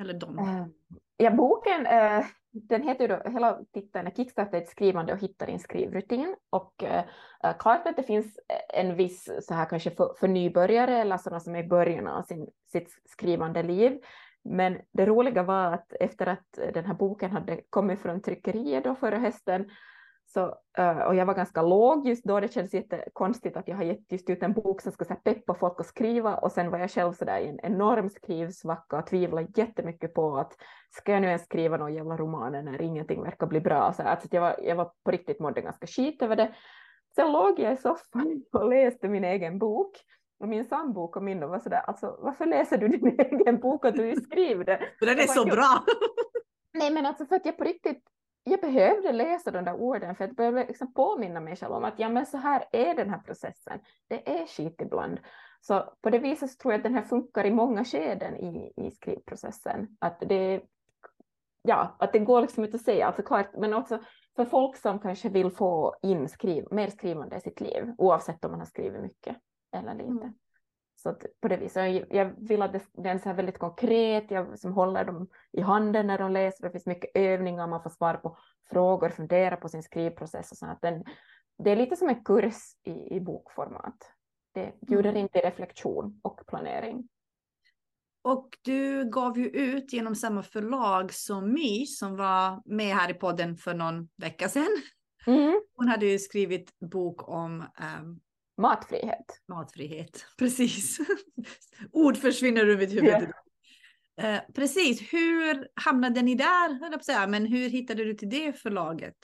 [0.00, 0.38] Eller de?
[0.38, 0.66] Eh,
[1.16, 5.46] ja, boken äh, den heter ju då, hela titeln är Kickstarta ett skrivande och hitta
[5.46, 6.36] din skrivrutin.
[6.50, 7.04] Och äh,
[7.58, 11.40] klart att det finns eh, en viss så här kanske för, för nybörjare eller sådana
[11.40, 13.98] som är i början av sin, sitt skrivande liv.
[14.44, 18.94] Men det roliga var att efter att den här boken hade kommit från tryckeriet då
[18.94, 19.70] förra hösten
[20.32, 23.82] så, eh, och jag var ganska låg just då, det kändes jättekonstigt att jag har
[23.82, 26.78] gett just ut en bok som ska så peppa folk att skriva och sen var
[26.78, 30.56] jag själv så där i en enorm skrivsvacka och tvivlade jättemycket på att
[30.90, 33.92] ska jag nu ens skriva någon jävla roman när ingenting verkar bli bra.
[33.92, 36.54] Så alltså, jag, var, jag var på riktigt mådde ganska skit över det.
[37.14, 39.96] Sen låg jag i soffan och läste min egen bok
[40.40, 43.84] och min sambo kom in och var sådär, alltså varför läser du din egen bok
[43.84, 44.80] och du skriver det?
[44.98, 45.84] För den är så bra!
[46.74, 48.04] Nej men alltså för att jag på riktigt
[48.44, 51.98] jag behövde läsa de där orden för att börja liksom påminna mig själv om att
[51.98, 53.80] ja, men så här är den här processen.
[54.08, 55.20] Det är skit ibland.
[55.60, 58.90] Så på det viset tror jag att den här funkar i många skeden i, i
[58.90, 59.96] skrivprocessen.
[59.98, 60.62] Att det,
[61.62, 63.98] ja, att det går liksom inte att säga, alltså klart, men också
[64.36, 68.50] för folk som kanske vill få in skriv, mer skrivande i sitt liv, oavsett om
[68.50, 69.36] man har skrivit mycket
[69.76, 70.10] eller lite.
[70.10, 70.34] Mm.
[71.02, 74.72] Så på det viset, jag, jag vill att det, den är väldigt konkret, jag som
[74.72, 78.36] håller dem i handen när de läser, det finns mycket övningar, man får svara på
[78.70, 81.04] frågor, fundera på sin skrivprocess och så att den,
[81.58, 84.12] det är lite som en kurs i, i bokformat.
[84.54, 85.20] Det bjuder mm.
[85.20, 87.08] in till reflektion och planering.
[88.22, 93.14] Och du gav ju ut genom samma förlag som My som var med här i
[93.14, 94.82] podden för någon vecka sedan.
[95.26, 95.60] Mm.
[95.76, 98.20] Hon hade ju skrivit bok om um,
[98.60, 99.40] Matfrihet.
[99.48, 100.98] Matfrihet, precis.
[101.92, 103.04] Ord försvinner ur mitt huvud.
[103.04, 104.34] Yeah.
[104.36, 108.52] Eh, precis, hur hamnade ni där, höll jag säga, men hur hittade du till det
[108.52, 109.16] förlaget?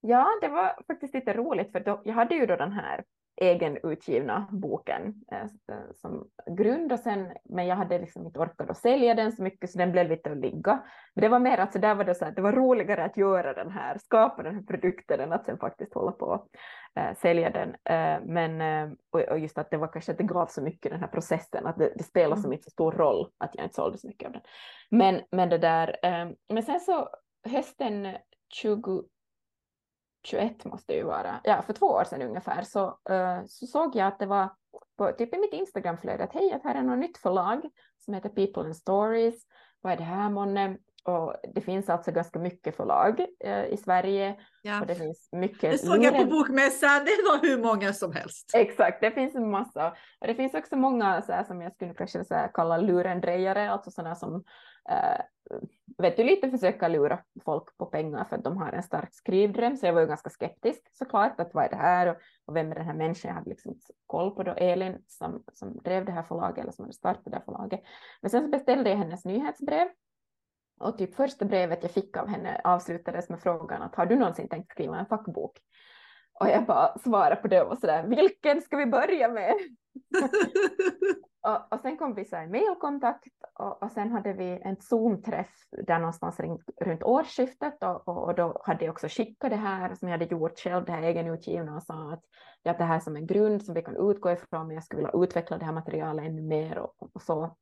[0.00, 3.04] Ja, det var faktiskt lite roligt för då, jag hade ju då den här
[3.36, 5.46] egenutgivna boken eh,
[5.94, 9.70] som grund och sen, men jag hade liksom inte orkat att sälja den så mycket
[9.70, 10.82] så den blev lite att ligga.
[11.14, 13.16] Men det var mer att så där var det så att det var roligare att
[13.16, 16.46] göra den här, skapa den här produkten än att sen faktiskt hålla på
[16.96, 17.68] äh, sälja den.
[17.68, 20.92] Äh, men äh, och, och, just att det var kanske att det gav så mycket
[20.92, 22.42] den här processen att det, det spelar mm.
[22.42, 24.42] som inte så stor roll att jag inte sålde så mycket av den.
[24.90, 25.96] Men, men det där,
[26.48, 27.08] men sen så
[27.48, 28.16] hösten
[28.54, 29.04] 20
[30.26, 33.96] 21 måste det ju vara, ja för två år sedan ungefär, så, uh, så såg
[33.96, 34.48] jag att det var
[34.98, 38.28] på, typ i mitt Instagramflöde att hej, att här är något nytt förlag som heter
[38.28, 39.46] People and Stories.
[39.80, 40.76] Vad är det här månne?
[41.04, 44.36] Och det finns alltså ganska mycket förlag eh, i Sverige.
[44.62, 44.80] Ja.
[44.80, 45.72] Och det finns mycket.
[45.72, 48.50] Det såg jag på bokmässan, det var hur många som helst.
[48.54, 49.90] Exakt, det finns en massa.
[50.20, 53.70] Och det finns också många så här, som jag skulle kanske så här, kalla lurendrejare,
[53.70, 54.40] alltså sådana som eh,
[54.88, 55.20] Eh,
[55.98, 59.76] vet du, lite försöka lura folk på pengar för att de har en stark skrivdröm.
[59.76, 62.70] Så jag var ju ganska skeptisk såklart, att vad är det här och, och vem
[62.70, 63.28] är den här människan?
[63.28, 66.84] Jag hade liksom koll på då Elin som, som drev det här förlaget eller som
[66.84, 67.80] hade startat det här förlaget.
[68.20, 69.88] Men sen så beställde jag hennes nyhetsbrev
[70.80, 74.48] och typ första brevet jag fick av henne avslutades med frågan att har du någonsin
[74.48, 75.58] tänkt skriva en fackbok?
[76.40, 79.54] Och jag bara svarade på det och var sådär, vilken ska vi börja med?
[81.42, 85.50] Och, och, sen kom vi så här mailkontakt och, och sen hade vi en Zoom-träff
[85.86, 86.40] där någonstans
[86.80, 90.34] runt årsskiftet och, och, och, då hade jag också skickat det här som jag hade
[90.34, 92.22] gjort själv, det här egenutgivna och sa att
[92.64, 95.22] har det här som en grund som vi kan utgå ifrån men jag skulle vilja
[95.24, 97.56] utveckla det här materialet ännu mer och, och så.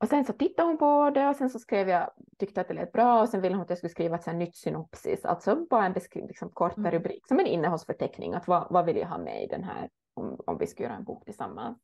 [0.00, 2.74] Och sen så tittade hon på det och sen så skrev jag, tyckte att det
[2.74, 5.86] lät bra och sen ville hon att jag skulle skriva ett nytt synopsis, alltså bara
[5.86, 6.92] en liksom, kortare mm.
[6.92, 10.40] rubrik som en innehållsförteckning, att vad, vad vill jag ha med i den här om,
[10.46, 11.78] om vi skulle göra en bok tillsammans.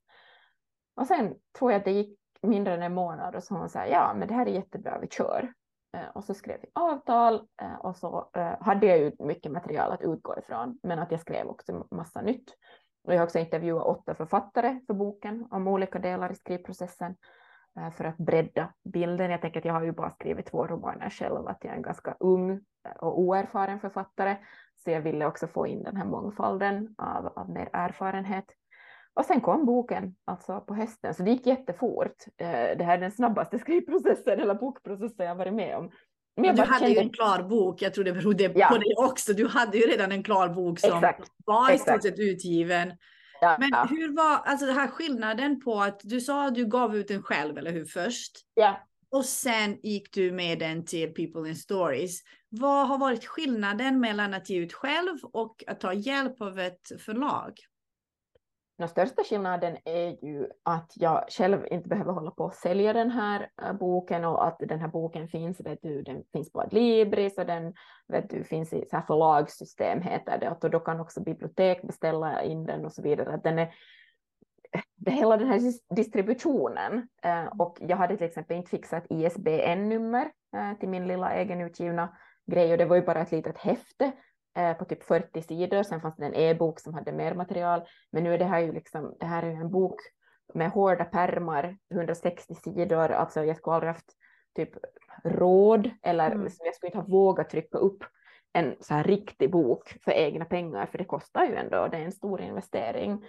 [0.97, 3.87] Och sen tror jag att det gick mindre än en månad och så hon sa
[3.87, 5.53] ja men det här är jättebra, vi kör.
[5.95, 9.93] Eh, och så skrev vi avtal eh, och så eh, hade jag ju mycket material
[9.93, 12.51] att utgå ifrån men att jag skrev också massa nytt.
[13.05, 17.17] Och jag har också intervjuat åtta författare för boken om olika delar i skrivprocessen
[17.93, 19.31] för att bredda bilden.
[19.31, 21.83] Jag tänker att jag har ju bara skrivit två romaner själv, att jag är en
[21.83, 22.65] ganska ung
[23.01, 24.37] och oerfaren författare,
[24.85, 28.45] så jag ville också få in den här mångfalden av, av mer erfarenhet.
[29.15, 32.15] Och sen kom boken, alltså på hösten, så det gick jättefort.
[32.37, 35.91] Eh, det här är den snabbaste skrivprocessen eller bokprocessen jag varit med om.
[36.37, 36.95] Men du hade kände...
[36.95, 38.69] ju en klar bok, jag tror det berodde ja.
[38.69, 39.33] på det också.
[39.33, 41.29] Du hade ju redan en klar bok som Exakt.
[41.45, 42.93] var i stort sett utgiven.
[43.41, 43.87] Ja, Men ja.
[43.91, 47.23] hur var alltså den här skillnaden på att du sa att du gav ut den
[47.23, 48.33] själv, eller hur, först?
[48.55, 48.81] Ja.
[49.11, 52.21] Och sen gick du med den till People in Stories.
[52.61, 57.01] Vad har varit skillnaden mellan att ge ut själv och att ta hjälp av ett
[57.01, 57.53] förlag?
[58.79, 63.11] Den största skillnaden är ju att jag själv inte behöver hålla på att sälja den
[63.11, 67.39] här eh, boken och att den här boken finns, vet du, den finns på Adlibris
[67.39, 67.75] och den
[68.09, 72.43] vet du, finns i så här förlagssystem heter det och då kan också bibliotek beställa
[72.43, 73.35] in den och så vidare.
[73.35, 73.75] Att den är,
[74.97, 75.61] det hela den här
[75.95, 82.17] distributionen eh, och jag hade till exempel inte fixat ISBN-nummer eh, till min lilla egenutgivna
[82.47, 84.13] grej och det var ju bara ett litet häfte
[84.57, 85.83] Eh, på typ 40 sidor.
[85.83, 87.83] Sen fanns det en e-bok som hade mer material.
[88.11, 90.01] Men nu är det här ju liksom, det här är ju en bok
[90.55, 94.13] med hårda pärmar, 160 sidor, alltså jag skulle aldrig haft
[94.57, 94.71] typ
[95.25, 96.43] råd eller mm.
[96.43, 98.05] jag skulle inte ha vågat trycka upp
[98.53, 102.03] en så här riktig bok för egna pengar, för det kostar ju ändå, det är
[102.03, 103.25] en stor investering.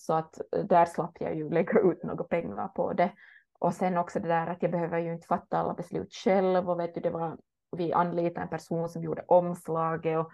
[0.00, 3.12] Så att där slapp jag ju lägga ut några pengar på det.
[3.58, 6.80] Och sen också det där att jag behöver ju inte fatta alla beslut själv och
[6.80, 7.38] vet du, det var,
[7.72, 10.32] vi anlitade en person som gjorde omslaget och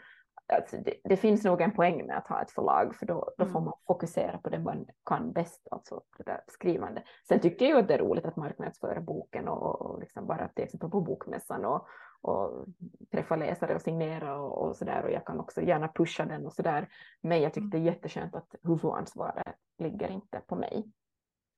[0.53, 3.45] alltså det, det, finns nog en poäng med att ha ett förlag för då, då
[3.45, 3.65] får mm.
[3.65, 7.03] man fokusera på det man kan bäst, alltså det där skrivande.
[7.29, 10.65] Sen tycker jag att det är roligt att marknadsföra boken och, och liksom bara till
[10.65, 11.87] exempel på bokmässan och,
[12.21, 12.67] och
[13.13, 16.53] träffa läsare och signera och, och där och jag kan också gärna pusha den och
[16.53, 16.89] så där.
[17.21, 17.71] Men jag tycker mm.
[17.71, 20.85] det är jätteskönt att huvudansvaret ligger inte på mig.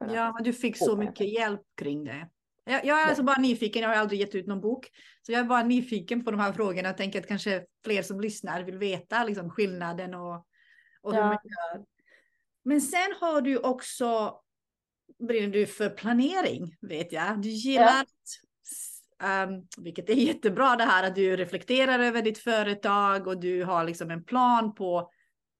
[0.08, 2.28] Ja, du fick så mycket hjälp kring det.
[2.64, 4.90] Jag, jag är alltså bara nyfiken, jag har aldrig gett ut någon bok.
[5.22, 6.88] Så jag är bara nyfiken på de här frågorna.
[6.88, 10.46] Jag tänker att kanske fler som lyssnar vill veta liksom, skillnaden och,
[11.03, 11.27] och hur ja.
[11.27, 11.85] man gör.
[12.64, 14.37] Men sen har du också,
[15.29, 17.42] brinner du för planering, vet jag.
[17.42, 18.05] Du gillar,
[19.18, 19.46] ja.
[19.46, 23.85] um, vilket är jättebra det här, att du reflekterar över ditt företag och du har
[23.85, 25.11] liksom en plan på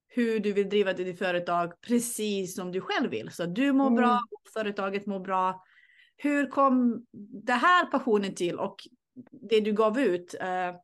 [0.07, 3.31] hur du vill driva ditt företag precis som du själv vill.
[3.31, 3.95] Så du mår mm.
[3.95, 4.19] bra,
[4.53, 5.63] företaget mår bra
[6.17, 7.05] hur kom
[7.43, 8.75] det här passionen till och
[9.31, 10.75] det du gav ut, eh,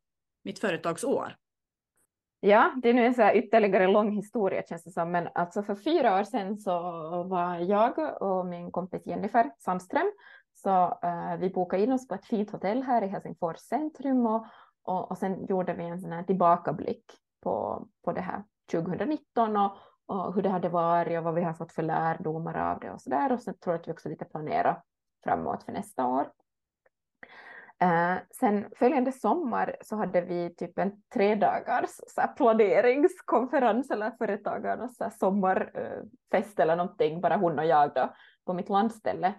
[0.43, 1.35] mitt företagsår?
[2.41, 5.75] Ja, det är nu en så ytterligare lång historia känns det som, men alltså för
[5.75, 6.79] fyra år sedan så
[7.23, 10.11] var jag och min kompis Jennifer Sandström,
[10.53, 14.45] så eh, vi bokade in oss på ett fint hotell här i Helsingfors centrum och,
[14.83, 17.03] och, och sen gjorde vi en sån här tillbakablick
[17.43, 21.53] på, på det här 2019 och, och hur det hade varit och vad vi har
[21.53, 23.31] fått för lärdomar av det och så där.
[23.31, 24.81] Och sen tror jag att vi också lite planerar
[25.23, 26.32] framåt för nästa år.
[27.84, 34.97] Uh, sen följande sommar så hade vi typ en tre dagars så planeringskonferens eller företagarnas
[34.97, 38.13] så sommarfest eller någonting, bara hon och jag då,
[38.45, 39.34] på mitt landställe.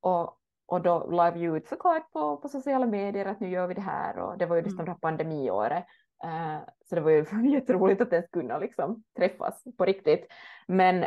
[0.00, 3.74] Och, och då la vi ut såklart på, på sociala medier att nu gör vi
[3.74, 4.84] det här och det var ju liksom mm.
[4.84, 5.84] det här pandemiåret.
[6.24, 10.26] Uh, så det var ju jätteroligt att ens kunna liksom träffas på riktigt.
[10.66, 11.04] Men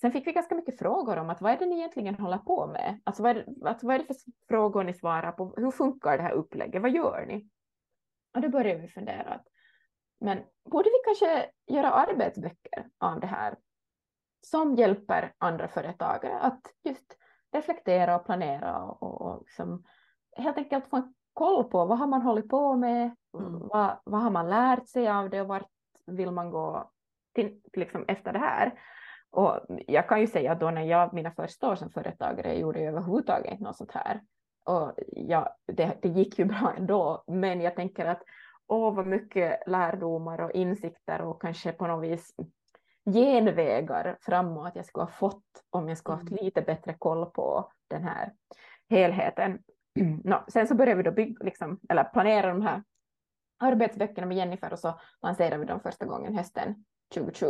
[0.00, 2.66] sen fick vi ganska mycket frågor om att vad är det ni egentligen håller på
[2.66, 3.00] med?
[3.04, 4.16] Alltså vad är det, alltså, vad är det för
[4.48, 5.54] frågor ni svarar på?
[5.56, 6.82] Hur funkar det här upplägget?
[6.82, 7.48] Vad gör ni?
[8.34, 9.46] Och då började vi fundera att
[10.20, 13.56] men borde vi kanske göra arbetsböcker av det här
[14.40, 17.16] som hjälper andra företagare att just
[17.52, 19.84] reflektera och planera och, och liksom
[20.36, 23.02] helt enkelt få en koll på vad har man hållit på med,
[23.38, 23.68] mm.
[23.68, 25.70] vad, vad har man lärt sig av det och vart
[26.06, 26.90] vill man gå
[27.34, 28.80] till, liksom efter det här.
[29.36, 32.78] Och jag kan ju säga att då när jag mina första år som företagare gjorde
[32.78, 34.20] jag överhuvudtaget inte något sånt här.
[34.64, 38.22] Och ja, det, det gick ju bra ändå, men jag tänker att
[38.66, 42.34] åh vad mycket lärdomar och insikter och kanske på något vis
[43.14, 46.44] genvägar framåt jag skulle ha fått om jag skulle haft mm.
[46.44, 48.32] lite bättre koll på den här
[48.90, 49.58] helheten.
[50.24, 52.82] No, sen så började vi då bygga, liksom, eller planera de här
[53.58, 57.46] arbetsböckerna med Jennifer och så lanserade vi dem första gången hösten 2020.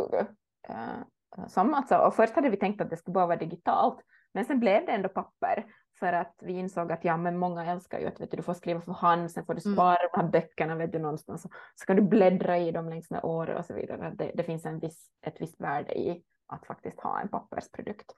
[0.69, 1.03] Uh,
[1.47, 3.99] som alltså, och först hade vi tänkt att det skulle bara vara digitalt,
[4.33, 5.65] men sen blev det ändå papper
[5.99, 8.53] för att vi insåg att ja, men många älskar ju att vet du, du får
[8.53, 9.75] skriva för hand, sen får du mm.
[9.75, 10.09] spara mm.
[10.13, 13.23] de här böckerna vet du, någonstans, så, så kan du bläddra i dem längs med
[13.23, 14.13] året och så vidare.
[14.15, 18.11] Det, det finns en viss, ett visst värde i att faktiskt ha en pappersprodukt.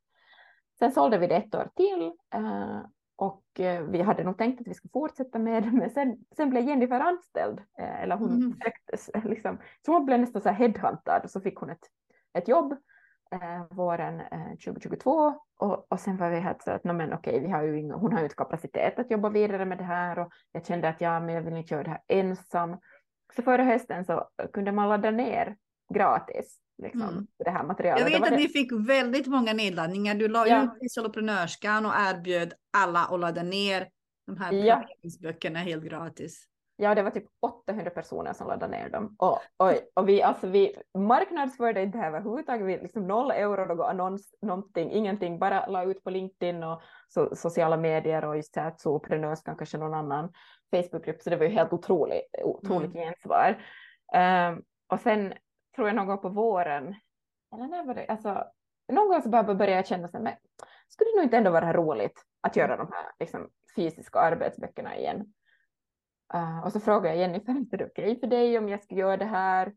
[0.79, 2.81] Sen sålde vi det ett år till uh,
[3.15, 6.49] och uh, vi hade nog tänkt att vi skulle fortsätta med det, men sen, sen
[6.49, 8.53] blev Jennifer anställd, uh, eller hon mm.
[8.53, 11.87] försökte, liksom, så hon blev nästan så här headhuntad och så fick hon ett,
[12.33, 12.77] ett jobb
[13.31, 17.39] eh, våren eh, 2022 och, och sen var vi helt så att no, men okej,
[17.39, 20.19] vi har ju inga, hon har ju inte kapacitet att jobba vidare med det här
[20.19, 22.77] och jag kände att ja, men jag vill inte göra det här ensam.
[23.35, 25.57] Så förra hösten så kunde man ladda ner
[25.93, 27.27] gratis liksom, mm.
[27.45, 28.01] det här materialet.
[28.01, 28.43] Jag vet att det...
[28.43, 30.15] ni fick väldigt många nedladdningar.
[30.15, 30.75] Du la ja.
[30.81, 33.87] ut soloprenörskan och erbjöd alla att ladda ner
[34.27, 34.83] de här ja.
[35.21, 36.48] böckerna helt gratis.
[36.81, 39.15] Ja, det var typ 800 personer som laddade ner dem.
[39.19, 42.67] Och, och, och vi, alltså vi marknadsförde inte det här överhuvudtaget.
[42.67, 45.39] Vi liksom noll euro, någon annons, någonting, ingenting.
[45.39, 49.77] Bara la ut på LinkedIn och so, sociala medier och just så här Solprenörskan, kanske
[49.77, 50.33] någon annan
[50.71, 51.21] Facebookgrupp.
[51.21, 53.05] Så det var ju helt otroligt, otroligt mm.
[53.05, 53.63] gensvar.
[54.15, 55.33] Um, och sen
[55.75, 56.95] tror jag någon gång på våren,
[57.55, 58.43] eller när var det, alltså
[58.91, 60.33] någon gång så började jag känna sig, men
[60.89, 65.33] skulle det nog inte ändå vara roligt att göra de här liksom, fysiska arbetsböckerna igen?
[66.33, 68.95] Uh, och så frågade jag Jennifer, är det okej okay för dig om jag ska
[68.95, 69.73] göra det här?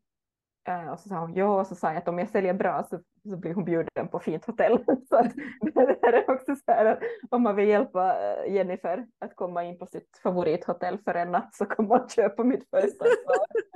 [0.69, 2.87] Uh, och så sa hon ja, och så sa jag att om jag säljer bra
[2.91, 4.85] så, så blir hon bjuden på fint hotell.
[5.09, 6.99] så att, det här är också så här att
[7.31, 11.55] om man vill hjälpa eh, Jennifer att komma in på sitt favorithotell för en natt
[11.55, 13.05] så kan man köpa mitt första.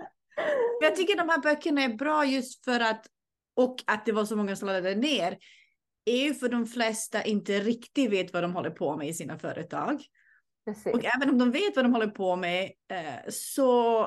[0.80, 3.06] jag tycker de här böckerna är bra just för att,
[3.56, 5.38] och att det var så många som laddade ner.
[6.04, 9.38] är ju för de flesta inte riktigt vet vad de håller på med i sina
[9.38, 10.02] företag.
[10.66, 10.94] Precis.
[10.94, 14.00] Och även om de vet vad de håller på med eh, så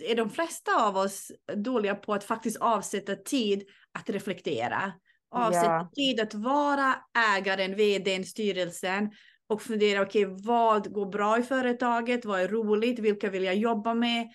[0.00, 3.64] är de flesta av oss dåliga på att faktiskt avsätta tid
[3.98, 4.92] att reflektera.
[5.30, 5.90] Avsätta Ja.
[5.94, 6.94] tid att vara
[7.36, 9.10] ägaren, vdn, styrelsen
[9.46, 12.24] och fundera, okej, vad går bra i företaget?
[12.24, 12.98] Vad är roligt?
[12.98, 14.28] Vilka vill jag jobba med?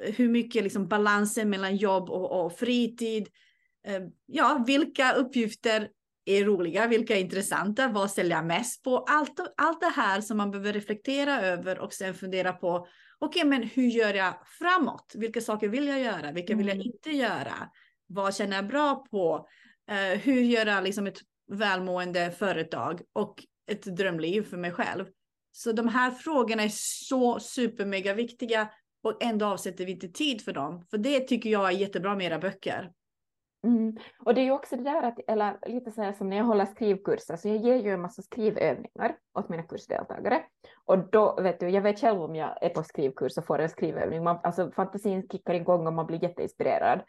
[0.00, 3.28] Hur mycket liksom balansen mellan jobb och, och fritid?
[3.86, 5.88] Eh, ja, vilka uppgifter
[6.26, 6.86] är roliga?
[6.86, 7.88] Vilka är intressanta?
[7.88, 8.98] Vad ställer jag mest på?
[8.98, 12.86] Allt, allt det här som man behöver reflektera över och sen fundera på.
[13.18, 15.12] Okej, men hur gör jag framåt?
[15.14, 16.32] Vilka saker vill jag göra?
[16.32, 16.86] Vilka vill jag Mm.
[16.86, 17.70] inte göra?
[18.06, 19.48] Vad känner jag bra på?
[19.90, 21.18] Eh, hur gör jag liksom ett
[21.52, 25.06] välmående företag och ett drömliv för mig själv?
[25.52, 28.68] Så de här frågorna är så supermega viktiga
[29.02, 30.86] och ändå avsätter vi inte tid för dem.
[30.90, 32.90] För det tycker jag är jättebra med era böcker.
[33.64, 33.96] Mm.
[34.24, 36.44] Och det är ju också det där att, eller lite så här som när jag
[36.44, 40.42] håller skrivkurser, så jag ger ju en massa skrivövningar åt mina kursdeltagare.
[40.84, 43.68] Och då, vet du, jag vet själv om jag är på skrivkurs och får en
[43.68, 47.00] skrivövning, man, alltså fantasin kickar igång och man blir jätteinspirerad.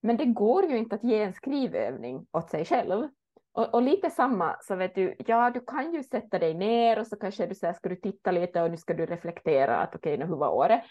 [0.00, 3.08] Men det går ju inte att ge en skrivövning åt sig själv.
[3.52, 7.06] Och, och lite samma, så vet du, ja du kan ju sätta dig ner och
[7.06, 10.14] så kanske du säger, ska du titta lite och nu ska du reflektera att okej,
[10.14, 10.82] okay, hur var året?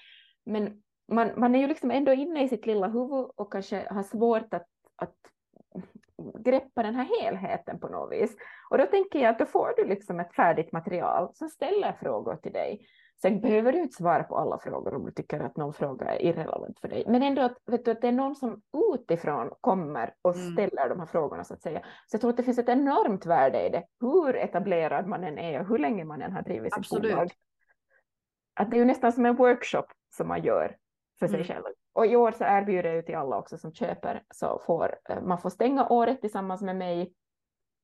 [0.46, 4.04] Men man, man är ju liksom ändå inne i sitt lilla huvud och kanske har
[4.04, 4.66] svårt att
[5.02, 5.16] att
[6.44, 8.36] greppa den här helheten på något vis.
[8.70, 12.36] Och då tänker jag att då får du liksom ett färdigt material som ställer frågor
[12.36, 12.86] till dig.
[13.22, 16.22] Sen behöver du inte svara på alla frågor om du tycker att någon fråga är
[16.26, 17.04] irrelevant för dig.
[17.08, 18.62] Men ändå att, vet du, att det är någon som
[18.94, 20.52] utifrån kommer och Mm.
[20.54, 21.80] ställer de här frågorna så att säga.
[21.80, 25.38] Så jag tror att det finns ett enormt värde i det, hur etablerad man än
[25.38, 27.12] är och hur länge man än har drivit sitt Absolut.
[27.12, 27.32] bolag.
[28.54, 30.78] Att det är ju nästan som en workshop som man gör
[31.20, 31.48] för sig Mm.
[31.48, 31.64] själv.
[31.94, 35.22] Och i år så erbjuder jag ju till alla också som köper så får eh,
[35.22, 37.14] man får stänga året tillsammans med mig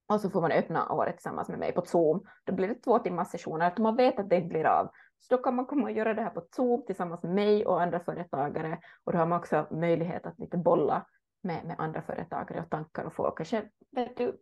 [0.08, 2.24] och så får man öppna året tillsammans med mig på Zoom.
[2.43, 4.89] Då blir det två timmars sessioner, att man vet att det inte blir av.
[5.20, 7.82] Så då kan man komma och göra det här på Zoom tillsammans med mig och
[7.82, 11.06] andra företagare och då har man också möjlighet att lite bolla
[11.41, 14.38] med, med andra företagare och tankar och få kanske vet du,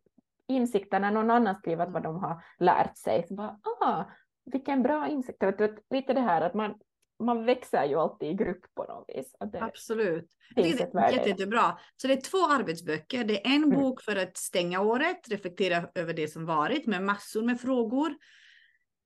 [0.48, 3.28] insikter när någon annan skriver vad de har lärt sig.
[3.28, 4.04] Så bara, ah,
[4.46, 5.44] vilken bra insikt.
[5.44, 6.80] Vet du, lite det här att man,
[7.20, 9.36] man växer ju alltid i grupp på något vis.
[9.62, 10.30] Absolut.
[10.56, 11.80] Det är jätte, jättebra.
[11.96, 13.24] Så det är två arbetsböcker.
[13.24, 13.80] Det är en Mm.
[13.80, 18.16] bok för att stänga året, reflektera över det som varit med massor med frågor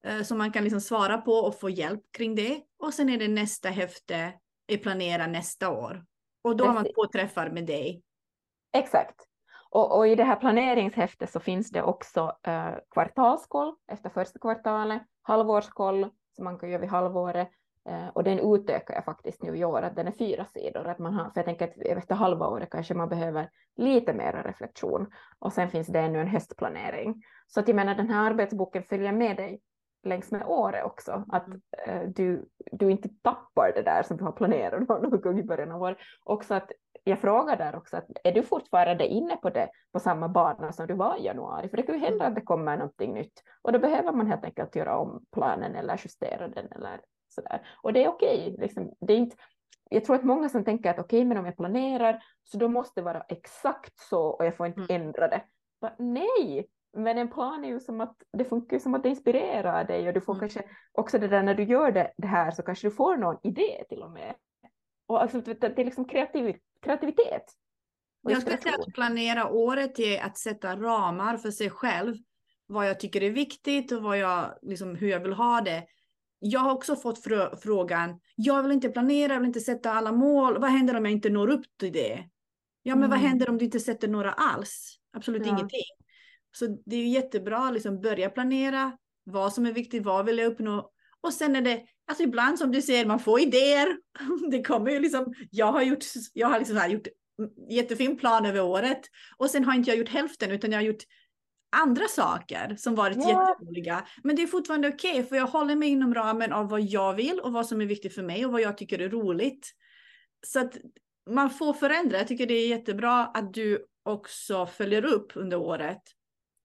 [0.06, 2.62] eh, som man kan liksom svara på och få hjälp kring det.
[2.80, 4.34] Och sen är det nästa häfte,
[4.67, 6.06] är planera nästa år.
[6.41, 6.95] Och då har man Precis.
[6.95, 8.04] två träffar med dig.
[8.74, 9.26] Exakt.
[9.69, 15.02] Och, och i det här planeringshäftet så finns det också eh, kvartalskoll efter första kvartalet,
[15.22, 17.50] halvårskoll som man kan göra vid halvåret
[18.13, 20.88] och den utökar jag faktiskt nu i år, att den är fyra sidor.
[20.88, 24.43] Att man har, för jag tänker att efter halva året kanske man behöver lite mer
[24.45, 25.08] reflektion
[25.39, 27.23] och sen finns det ännu en höstplanering.
[27.47, 29.62] Så att jag menar den här arbetsboken följer med dig
[30.04, 31.62] längs med året också, att Mm.
[31.88, 35.71] eh, du, du inte tappar det där som du har planerat någon gång i början
[35.71, 35.97] av året.
[36.23, 36.71] Också att
[37.04, 40.88] jag frågar där också, att är du fortfarande inne på det på samma bana som
[40.88, 41.69] du var i januari?
[41.69, 44.45] För det kan ju hända att det kommer någonting nytt och då behöver man helt
[44.45, 47.02] enkelt göra om planen eller justera den eller
[47.41, 47.67] sådär.
[47.82, 49.36] Och det är okej, liksom, det är inte
[49.91, 52.99] jag tror att många som tänker att okej, men om jag planerar så då måste
[53.02, 55.02] det vara exakt så och jag får inte Mm.
[55.02, 55.43] ändra det.
[55.82, 59.84] Bara, nej, men en plan är ju som att det funkar som att det inspirerar
[59.84, 60.39] dig och du får Mm.
[60.39, 63.38] kanske också det där när du gör det, det här så kanske du får någon
[63.43, 64.36] idé till och med.
[65.08, 67.43] Och alltså, det är liksom kreativ, kreativitet.
[68.23, 72.15] Och Jag skulle säga att planera året är att sätta ramar för sig själv.
[72.67, 75.84] Vad jag tycker är viktigt och vad jag, liksom, hur jag vill ha det.
[76.39, 77.19] Jag har också fått
[77.63, 80.62] frågan, jag vill inte planera, jag vill inte sätta alla mål.
[80.62, 82.23] Vad händer om jag inte når upp till det?
[82.84, 83.30] Ja, men vad Mm.
[83.30, 84.95] händer om du inte sätter några alls?
[85.13, 85.52] Absolut Ja.
[85.54, 85.84] ingenting.
[86.52, 90.47] Så det är jättebra att liksom börja planera vad som är viktigt, vad vill jag
[90.52, 90.91] uppnå?
[91.21, 93.97] Och sen är det, alltså ibland som du säger, man får idéer.
[94.52, 97.08] Det kommer ju liksom, jag har gjort, jag har liksom här gjort
[97.69, 99.02] jättefin plan över året
[99.38, 101.04] och sen har inte jag gjort hälften utan jag har gjort
[101.70, 103.49] andra saker som varit Ja.
[103.49, 104.07] jätteroliga.
[104.24, 107.39] Men det är fortfarande okej för jag håller mig inom ramen av vad jag vill
[107.39, 109.72] och vad som är viktigt för mig och vad jag tycker är roligt.
[110.47, 110.78] Så att
[111.30, 112.17] man får förändra.
[112.17, 116.01] Jag tycker det är jättebra att du också följer upp under året.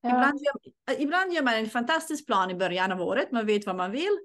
[0.01, 0.09] Ja.
[0.09, 3.77] Ibland, gör, ibland gör man en fantastisk plan i början av året, man vet vad
[3.77, 4.19] man vill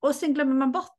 [0.00, 0.98] och sen glömmer man bort.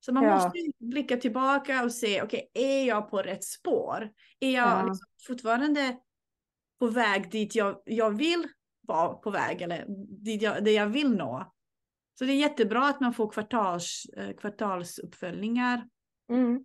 [0.00, 0.34] Så man Ja.
[0.34, 4.10] måste blicka tillbaka och se, okej, är jag på rätt spår?
[4.40, 4.82] Är jag Ja.
[4.86, 5.96] liksom fortfarande
[6.78, 8.48] på väg dit jag, jag vill
[8.88, 9.84] vara på väg eller
[10.24, 11.52] dit jag, det jag vill nå?
[12.18, 15.88] Så det är jättebra att man får kvartals, eh, kvartalsuppföljningar.
[16.30, 16.64] Mm.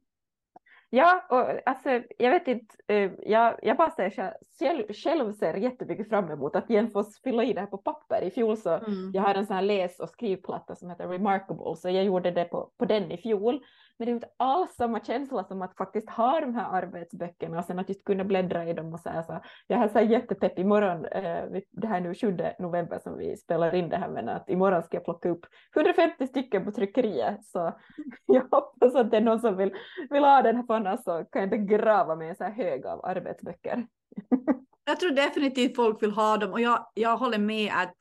[0.93, 6.09] Ja, och alltså, jag vet inte, eh, jag, jag bara säger själv, själv ser jättemycket
[6.09, 8.21] fram emot att igen få fylla i det här på papper.
[8.21, 9.11] I fjol så mm.
[9.13, 12.45] jag har en sån här läs och skrivplatta som heter Remarkable, så jag gjorde det
[12.45, 13.63] på, på den i fjol.
[14.01, 17.65] Men det är inte alls samma känsla som att faktiskt ha de här arbetsböckerna och
[17.65, 19.23] sen att just kunna bläddra i dem och här.
[19.23, 23.17] Så jag har så här jättepepp imorgon, eh, det här är nu 7 november som
[23.17, 25.45] vi spelar in det här, men att imorgon ska jag plocka upp
[25.75, 27.45] 150 stycken på tryckeriet.
[27.45, 27.73] Så
[28.25, 29.73] jag hoppas att det är någon som vill,
[30.09, 32.51] vill ha den här för annars så kan jag inte grava med en så här
[32.51, 33.87] hög av arbetsböcker.
[34.85, 37.97] jag tror definitivt folk vill ha dem och jag, jag håller med att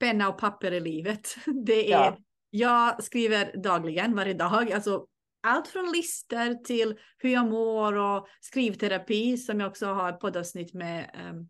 [0.00, 1.28] penna och papper i livet.
[1.66, 2.16] Det är, ja.
[2.50, 5.06] Jag skriver dagligen, varje dag, alltså
[5.48, 11.10] allt från listor till hur jag mår och skrivterapi som jag också har poddavsnitt med,
[11.14, 11.48] ehm,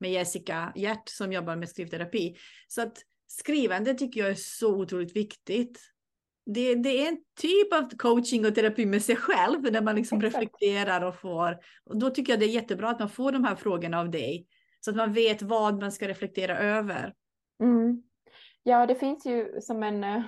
[0.00, 2.36] med Jessica Hjärt som jobbar med skrivterapi.
[2.68, 5.80] Så att skrivande tycker jag är så otroligt viktigt.
[6.46, 10.22] Det, det är en typ av coaching och terapi med sig själv när man liksom
[10.22, 11.58] reflekterar och får.
[11.84, 14.46] Och då tycker jag det är jättebra att man får de här frågorna av dig
[14.80, 17.14] så att man vet vad man ska reflektera över.
[17.62, 18.02] Mm.
[18.62, 20.22] Ja, det finns ju som en eh,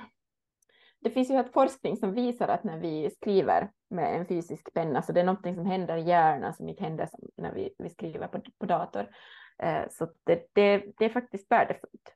[1.06, 5.12] det finns ju forskning som visar att när vi skriver med en fysisk penna så
[5.12, 8.40] det är någonting som händer i hjärnan som inte händer när vi, vi skriver på,
[8.58, 9.08] på dator.
[9.62, 12.14] Eh, så det, det, det, är faktiskt värdefullt.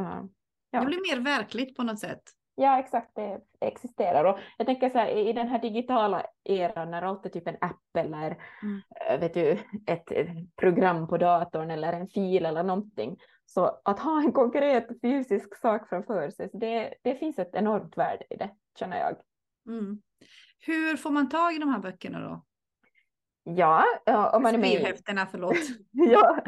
[0.00, 0.24] Uh,
[0.70, 0.80] ja.
[0.80, 2.22] Det blir mer verkligt på något sätt.
[2.54, 4.24] Ja, exakt, det existerar.
[4.24, 7.56] Och jag tänker så här, i den här digitala eran när allt är typ en
[7.60, 8.82] app eller mm.
[9.08, 13.16] Eh, vet du, ett, ett program på datorn eller en fil eller någonting
[13.46, 18.24] så att ha en konkret fysisk sak framför sig, det, det finns ett enormt värde
[18.30, 19.16] i det, känner jag.
[19.68, 20.02] Mm.
[20.58, 22.44] Hur får man tag i de här böckerna då?
[23.44, 23.84] Ja,
[24.32, 25.26] om man är med i...
[25.30, 25.56] förlåt.
[25.90, 26.42] ja,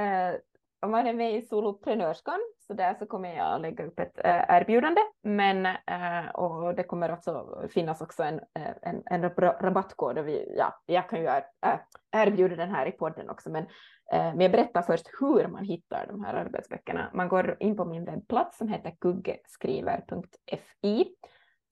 [0.00, 0.34] eh,
[0.80, 2.40] om man är med i Soloprenörskan,
[2.72, 7.12] så där så kommer jag lägga upp ett äh, erbjudande, men äh, och det kommer
[7.12, 11.44] också finnas också en, eh, en, en rabattkod och vi, ja, jag kan ju er,
[11.66, 11.78] äh,
[12.12, 13.66] erbjuda den här i podden också, men
[14.12, 17.10] men jag berättar först hur man hittar de här arbetsböckerna.
[17.14, 21.14] Man går in på min webbplats som heter kuggeskriver.fi,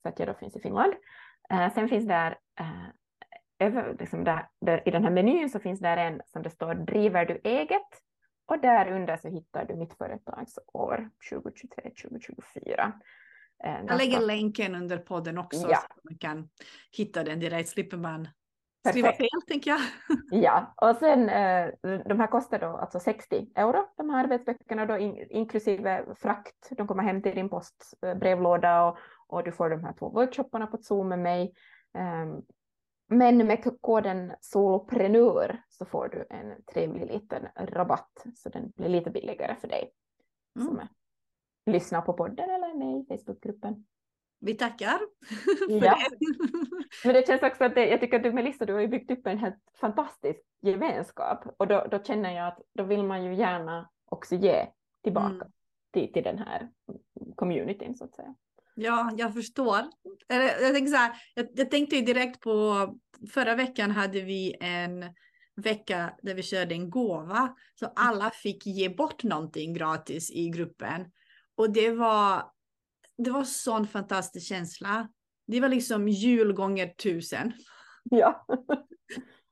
[0.01, 0.93] så att jag då finns i Finland.
[1.73, 2.37] Sen finns där,
[3.59, 6.73] över, liksom där, där, i den här menyn så finns där en som det står
[6.73, 8.01] driver du eget
[8.51, 12.91] och där under så hittar du mitt företagsår 2023-2024.
[13.63, 15.77] Jag lägger länken under podden också ja.
[15.77, 16.49] så man kan
[16.91, 18.27] hitta den direkt, slipper man
[18.89, 19.79] Skriva fel tänker jag.
[20.43, 24.97] Ja, och sen eh, de här kostar då alltså 60 euro, de här arbetsböckerna då
[24.97, 26.69] in, inklusive frakt.
[26.69, 28.97] De kommer hem till din postbrevlåda och,
[29.27, 31.53] och du får de här två workshopparna på Zoom med mig.
[33.13, 39.11] Men med koden soloprenör så får du en trevlig liten rabatt så den blir lite
[39.11, 39.91] billigare för dig
[40.55, 40.67] mm.
[40.67, 40.87] som är,
[41.65, 43.85] lyssnar på podden eller med i Facebookgruppen.
[44.39, 44.99] Vi tackar.
[45.67, 45.97] ja.
[47.05, 49.11] Men det känns också att det, jag tycker att du Melissa, du har ju byggt
[49.11, 53.35] upp en helt fantastisk gemenskap och då, då känner jag att då vill man ju
[53.35, 54.67] gärna också ge
[55.03, 55.51] tillbaka mm.
[55.91, 56.69] till, till den här
[57.35, 58.35] communityn så att säga.
[58.75, 59.81] Ja, jag förstår.
[60.27, 62.87] Jag, tänkte så här, jag, jag tänkte direkt på
[63.33, 65.05] förra veckan hade vi en
[65.55, 71.05] vecka där vi körde en gåva så alla fick ge bort någonting gratis i gruppen.
[71.55, 72.51] Och det var
[73.17, 75.09] det var sån fantastisk känsla.
[75.47, 77.53] Det var liksom jul gånger tusen.
[78.03, 78.45] Ja.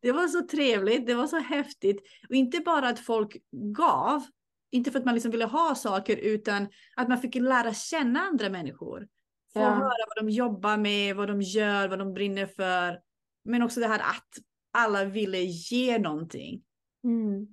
[0.01, 2.01] Det var så trevligt, det var så häftigt.
[2.30, 4.26] Och inte bara att folk gav,
[4.72, 8.49] inte för att man liksom ville ha saker, utan att man fick lära känna andra
[8.49, 9.07] människor.
[9.53, 9.70] Få ja.
[9.70, 12.99] höra vad de jobbar med, vad de gör, vad de brinner för.
[13.43, 14.30] Men också det här att
[14.74, 16.61] alla ville ge någonting.
[17.03, 17.47] Mm.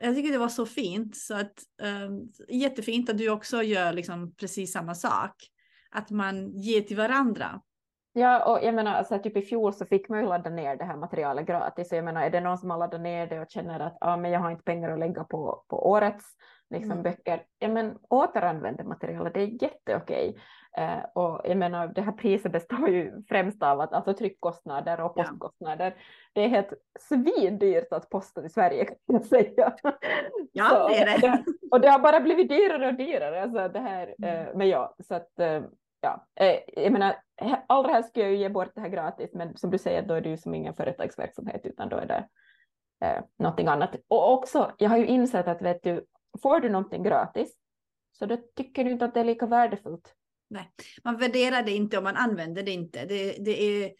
[0.00, 1.16] Jag tycker det var så fint.
[1.16, 5.34] Så att, um, jättefint att du också gör liksom precis samma sak
[5.90, 7.60] att man ger till varandra.
[8.12, 10.84] Ja, och jag menar, alltså, typ i fjol så fick man ju ladda ner det
[10.84, 11.88] här materialet gratis.
[11.88, 14.16] Så jag menar, är det någon som har laddat ner det och känner att ah,
[14.16, 16.24] men jag har inte pengar att lägga på, på årets
[16.70, 17.02] liksom, mm.
[17.02, 20.36] böcker, ja men återanvänd materialet, det är jätteokej.
[20.76, 25.14] Eh, och jag menar, det här priset består ju främst av att alltså tryckkostnader och
[25.14, 25.94] postkostnader.
[25.96, 26.02] Ja.
[26.32, 29.74] Det är helt svindyrt att posta till Sverige kan jag säga.
[30.52, 31.44] Ja, så, det är det.
[31.70, 34.46] Och det har bara blivit dyrare och dyrare, alltså det här mm.
[34.48, 35.62] eh, med ja, så att eh,
[36.00, 37.16] ja, eh, jag menar,
[37.66, 40.14] allra helst skulle jag ju ge bort det här gratis, men som du säger, då
[40.14, 42.28] är det ju som ingen företagsverksamhet, utan då är det
[43.06, 43.96] eh, någonting annat.
[44.08, 46.04] Och också, jag har ju insett att vet du,
[46.38, 47.56] får du någonting gratis,
[48.12, 50.14] så då tycker du inte att det är lika värdefullt.
[50.50, 50.70] Nej,
[51.04, 53.04] man värderar det inte om man använder det inte.
[53.06, 53.92] Det, det är...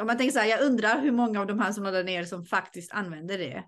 [0.00, 2.24] Om man tänker så här, jag undrar hur många av de här som laddar ner
[2.24, 3.64] som faktiskt använder det.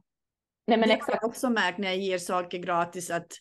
[0.67, 1.13] Nej, men det exakt.
[1.13, 3.33] har jag också märkt när jag ger saker gratis att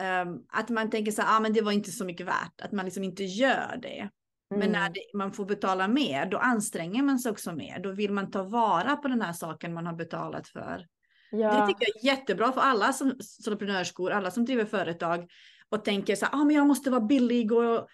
[0.00, 2.72] Um, att man tänker så här, ah, men det var inte så mycket värt, att
[2.72, 4.10] man liksom inte gör det.
[4.50, 4.92] Men när Mm.
[4.92, 7.78] det, man får betala mer, då anstränger man sig också mer.
[7.78, 10.86] Då vill man ta vara på den här saken man har betalat för.
[11.32, 15.30] Det Ja, tycker jag är jättebra för alla som soloprenörskor, alla som driver företag
[15.68, 17.88] och tänker så här, ah, men jag måste vara billig och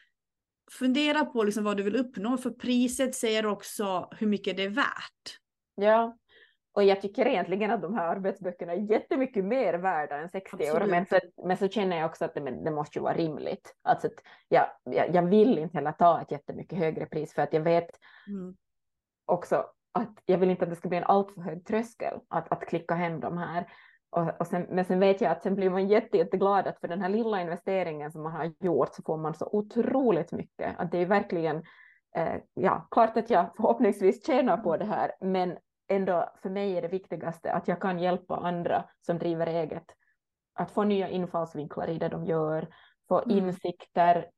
[0.72, 2.36] fundera på liksom vad du vill uppnå.
[2.36, 5.39] För priset säger också hur mycket det är värt.
[5.74, 6.16] ja.
[6.72, 10.86] Och jag tycker egentligen att de här arbetsböckerna är jättemycket mer värda än 60 euro.
[10.86, 11.22] Men Absolut.
[11.36, 13.74] så, men så känner jag också att det, det måste ju vara rimligt.
[13.82, 14.12] Alltså att
[14.49, 17.91] jag, jag, jag vill inte heller ta ett jättemycket högre pris för att jag vet
[18.28, 18.57] Mm.
[19.24, 22.68] också att jag vill inte att det ska bli en alltför hög tröskel att, att
[22.68, 23.68] klicka hem de här.
[24.11, 26.89] Och, och sen, men sen vet jag att sen blir man jätte, jätteglad att för
[26.89, 30.78] den här lilla investeringen som man har gjort så får man så otroligt mycket.
[30.78, 31.57] Att det är verkligen,
[32.16, 35.59] eh, ja, klart att jag förhoppningsvis tjänar på det här, men
[35.89, 39.95] ändå för mig är det viktigaste att jag kan hjälpa andra som driver eget
[40.55, 42.68] att få nya infallsvinklar i det de gör,
[43.09, 43.39] få Mm.
[43.39, 44.30] insikter,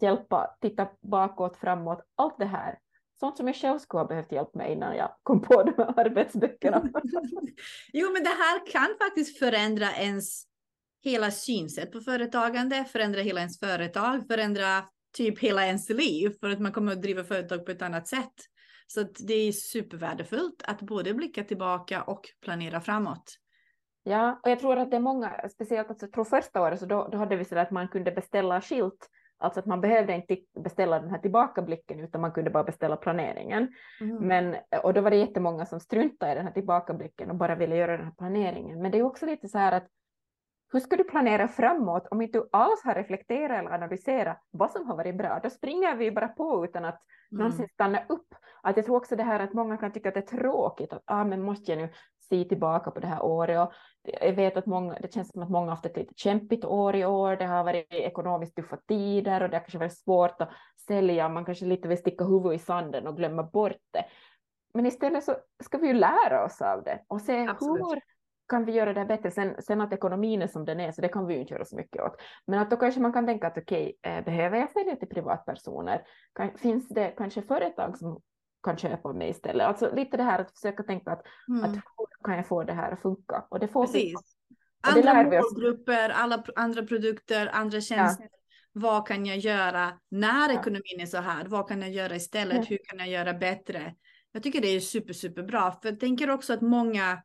[0.00, 2.78] hjälpa, titta bakåt, framåt, allt det här.
[3.20, 6.00] Sånt som jag själv skulle ha behövt hjälp med innan jag kom på de här
[6.00, 6.82] arbetsböckerna.
[7.92, 10.44] jo, men det här kan faktiskt förändra ens
[11.04, 14.84] hela synsätt på företagande, förändra hela ens företag, förändra
[15.16, 18.34] typ hela ens liv för att man kommer att driva företag på ett annat sätt.
[18.86, 23.36] Så det är supervärdefullt att både blicka tillbaka och planera framåt.
[24.02, 26.86] Ja, och jag tror att det är många, speciellt alltså, jag tror första året så
[26.86, 29.10] då, då hade vi så att man kunde beställa skilt,
[29.40, 33.74] alltså att man behövde inte beställa den här tillbakablicken utan man kunde bara beställa planeringen.
[34.00, 34.16] Mm.
[34.16, 37.76] Men, och då var det jättemånga som struntade i den här tillbakablicken och bara ville
[37.76, 38.82] göra den här planeringen.
[38.82, 39.86] Men det är också lite så här att
[40.72, 44.86] hur ska du planera framåt om inte du alls har reflekterat eller analyserat vad som
[44.86, 45.40] har varit bra?
[45.42, 48.34] Då springer vi bara på utan att någonsin stanna upp.
[48.62, 51.02] Att jag tror också det här att många kan tycka att det är tråkigt att
[51.04, 51.88] ah, men måste jag nu
[52.30, 53.60] se tillbaka på det här året.
[53.60, 53.72] Och
[54.02, 56.96] jag vet att många, det känns som att många har haft ett lite kämpigt år
[56.96, 57.36] i år.
[57.36, 60.50] Det har varit ekonomiskt tuffa tider och det har kanske varit svårt att
[60.86, 61.28] sälja.
[61.28, 64.04] Man kanske lite vill sticka huvudet i sanden och glömma bort det.
[64.74, 67.80] Men istället så ska vi ju lära oss av det och se Absolut.
[67.80, 68.00] hur
[68.50, 69.30] kan vi göra det bättre.
[69.30, 71.64] Sen, sen att ekonomin är som den är, så det kan vi ju inte göra
[71.64, 72.16] så mycket åt.
[72.46, 76.02] Men att då kanske man kan tänka att okej, eh, behöver jag sälja till privatpersoner?
[76.32, 78.20] Kan, finns det kanske företag som
[78.62, 79.66] kan köpa av mig istället?
[79.66, 81.64] Alltså lite det här att försöka tänka att, Mm.
[81.64, 83.44] att hur kan jag få det här att funka?
[83.50, 83.86] Och det får.
[83.86, 84.14] Precis.
[84.14, 84.22] Och
[84.96, 88.28] Andra målgrupper, alla andra produkter, andra tjänster.
[88.72, 90.60] Vad kan jag göra när Ja.
[90.60, 91.44] ekonomin är så här?
[91.44, 92.56] Vad kan jag göra istället?
[92.56, 92.62] Ja.
[92.68, 93.94] Hur kan jag göra bättre?
[94.32, 95.72] Jag tycker det är super, super bra.
[95.82, 97.22] För jag tänker också att många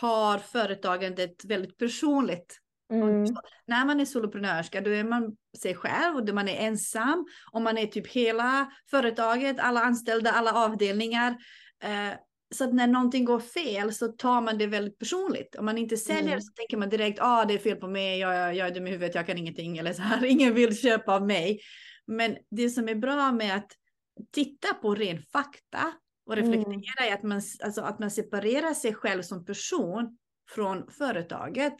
[0.00, 2.60] tar företagandet väldigt personligt.
[2.92, 3.24] Mm.
[3.66, 7.26] När man är soloprenörska, då är man sig själv och då man är ensam.
[7.52, 11.30] Och man är typ hela företaget, alla anställda, alla avdelningar.
[11.82, 12.18] Eh,
[12.54, 15.54] så att när någonting går fel så tar man det väldigt personligt.
[15.54, 16.40] Om man inte säljer Mm.
[16.40, 18.86] så tänker man direkt, ah det är fel på mig, jag, jag, jag är dum
[18.86, 21.60] i huvudet, jag kan ingenting eller så här, ingen vill köpa av mig.
[22.06, 23.72] Men det som är bra med att
[24.32, 25.92] titta på ren fakta
[26.26, 26.50] och Mm.
[26.52, 30.18] reflektera är att man, alltså att man separerar sig själv som person
[30.50, 31.74] från företaget.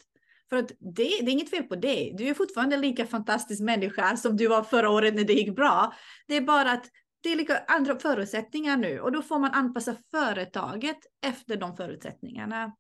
[0.49, 2.15] För att det, det är inget fel på dig.
[2.19, 5.93] Du är fortfarande lika fantastisk människa som du var förra året när det gick bra.
[6.27, 6.87] Det är bara att
[7.23, 12.73] det är lika andra förutsättningar nu och då får man anpassa företaget efter de förutsättningarna.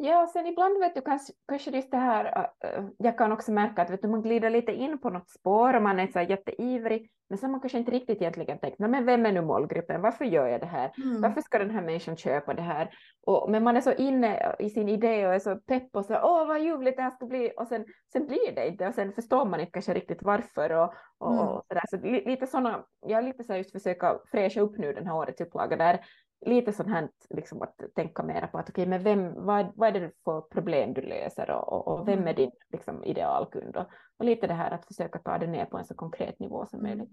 [0.00, 3.82] Ja, sen ibland vet du kanske, kanske just det här, äh, jag kan också märka
[3.82, 6.26] att vet du, man glider lite in på något spår och man är så här
[6.30, 9.40] jätteivrig, men så har man kanske inte riktigt egentligen tänkt, "Nej, men vem är nu
[9.42, 11.20] målgruppen, varför gör jag det här, Mm.
[11.20, 12.90] varför ska den här människan köpa det här?
[13.26, 16.14] Och, men man är så inne i sin idé och är så pepp och så,
[16.14, 19.12] åh vad ljuvligt det här ska bli, och sen, sen blir det inte, och sen
[19.12, 21.48] förstår man inte kanske riktigt varför och, och, Mm.
[21.48, 21.96] och så.
[21.98, 25.16] Så li, lite sådana, jag lite så här just försöka fräscha upp nu den här
[25.16, 26.00] årets upplaga där,
[26.46, 30.00] lite sånt här liksom att tänka mera på att okej, men vem, vad, vad är
[30.00, 32.28] det för problem du löser och, och, och vem Mm.
[32.28, 33.86] är din liksom, idealkund och,
[34.18, 36.78] och lite det här att försöka ta det ner på en så konkret nivå som
[36.80, 36.98] Mm.
[36.98, 37.12] möjligt.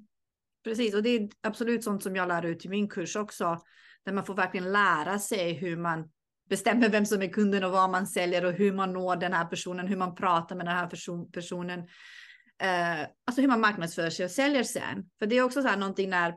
[0.63, 3.59] Precis, och det är absolut sånt som jag lär ut i min kurs också.
[4.03, 6.09] Där man får verkligen lära sig hur man
[6.49, 9.45] bestämmer vem som är kunden och vad man säljer och hur man når den här
[9.45, 11.79] personen, hur man pratar med den här person, personen.
[12.61, 15.09] Eh, alltså hur man marknadsför sig och säljer sen.
[15.19, 16.35] För det är också så här någonting när,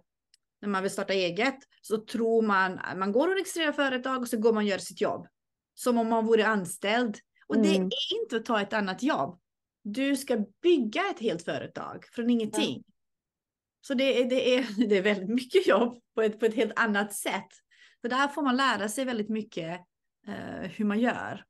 [0.61, 4.37] när man vill starta eget så tror man, man går och registrerar företag och så
[4.39, 5.27] går man och gör sitt jobb.
[5.75, 7.19] Som om man vore anställd.
[7.47, 7.87] Och det Mm.
[7.87, 9.41] är inte att ta ett annat jobb.
[9.83, 12.85] Du ska bygga ett helt företag från ingenting.
[13.81, 16.79] Så det är, det, är, det är väldigt mycket jobb på ett, på ett helt
[16.79, 17.49] annat sätt.
[18.03, 19.81] Så där får man lära sig väldigt mycket
[20.29, 21.45] eh, hur man gör.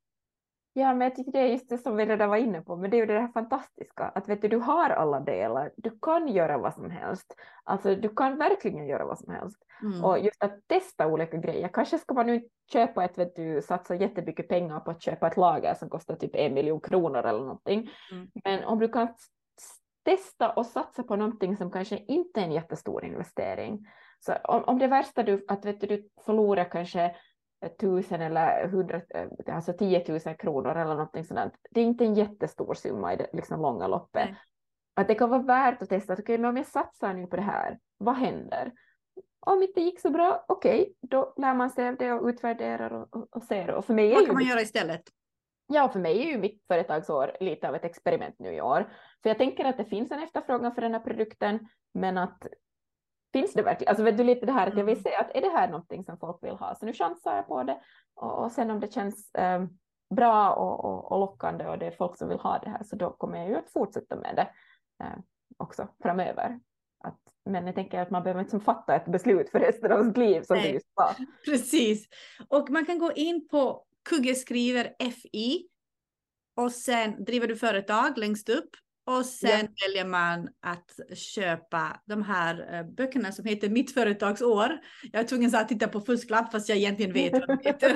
[0.79, 2.91] Ja, men jag tycker det är just det som vi redan var inne på, men
[2.91, 6.29] det är ju det här fantastiska, att vet du, du har alla delar, du kan
[6.29, 9.59] göra vad som helst, alltså du kan verkligen göra vad som helst.
[9.83, 10.05] Mm.
[10.05, 13.95] Och just att testa olika grejer, kanske ska man nu köpa ett, vet du, satsa
[13.95, 17.91] jättemycket pengar på att köpa ett lager som kostar typ en miljon kronor eller någonting,
[18.12, 18.29] Mm.
[18.45, 19.09] men om du kan
[20.05, 23.87] testa och satsa på någonting som kanske inte är en jättestor investering.
[24.20, 27.16] Så om, om det värsta du, att vet du, du förlorar kanske
[27.80, 29.00] tusen eller hundra,
[29.46, 31.54] alltså 10 000 kronor eller någonting sådant.
[31.70, 34.24] Det är inte en jättestor summa i det liksom långa loppet.
[34.24, 34.36] Nej.
[34.94, 37.42] Att det kan vara värt att testa, okej, okay, om jag satsar nu på det
[37.42, 38.72] här, vad händer?
[39.40, 42.92] Om inte gick så bra, okej, okay, då lär man sig av det och utvärderar
[42.92, 43.70] och, och, och ser.
[43.70, 45.02] Och för mig vad kan man göra istället?
[45.66, 48.92] Ja, för mig är ju mitt företagsår lite av ett experiment nu i år.
[49.22, 52.46] För jag tänker att det finns en efterfrågan för den här produkten, men att
[53.33, 55.03] finns det verkligen, alltså vet du lite det här att jag vill mm.
[55.03, 57.62] se att är det här någonting som folk vill ha, så nu chansar jag på
[57.62, 57.81] det
[58.14, 59.64] och, och sen om det känns eh,
[60.14, 62.97] bra och, och, och, lockande och det är folk som vill ha det här så
[62.97, 64.51] då kommer jag ju att fortsätta med det
[65.05, 65.18] eh,
[65.57, 66.61] också framöver.
[67.05, 70.16] Att, men jag tänker att man behöver inte fatta ett beslut för resten av sitt
[70.16, 70.66] liv som Nej.
[70.66, 71.14] du just sa.
[71.45, 72.09] Precis,
[72.49, 75.68] och man kan gå in på Kugge skriver FI
[76.57, 78.70] och sen driver du företag längst upp
[79.09, 79.68] och sen yeah.
[79.86, 84.78] väljer man att köpa de här uh, böckerna som heter Mitt företagsår.
[85.12, 87.94] Jag är tvungen att titta på fusklapp fast jag egentligen vet vad de heter.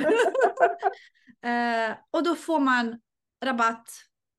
[1.47, 3.01] uh, och då får man
[3.45, 3.89] rabatt,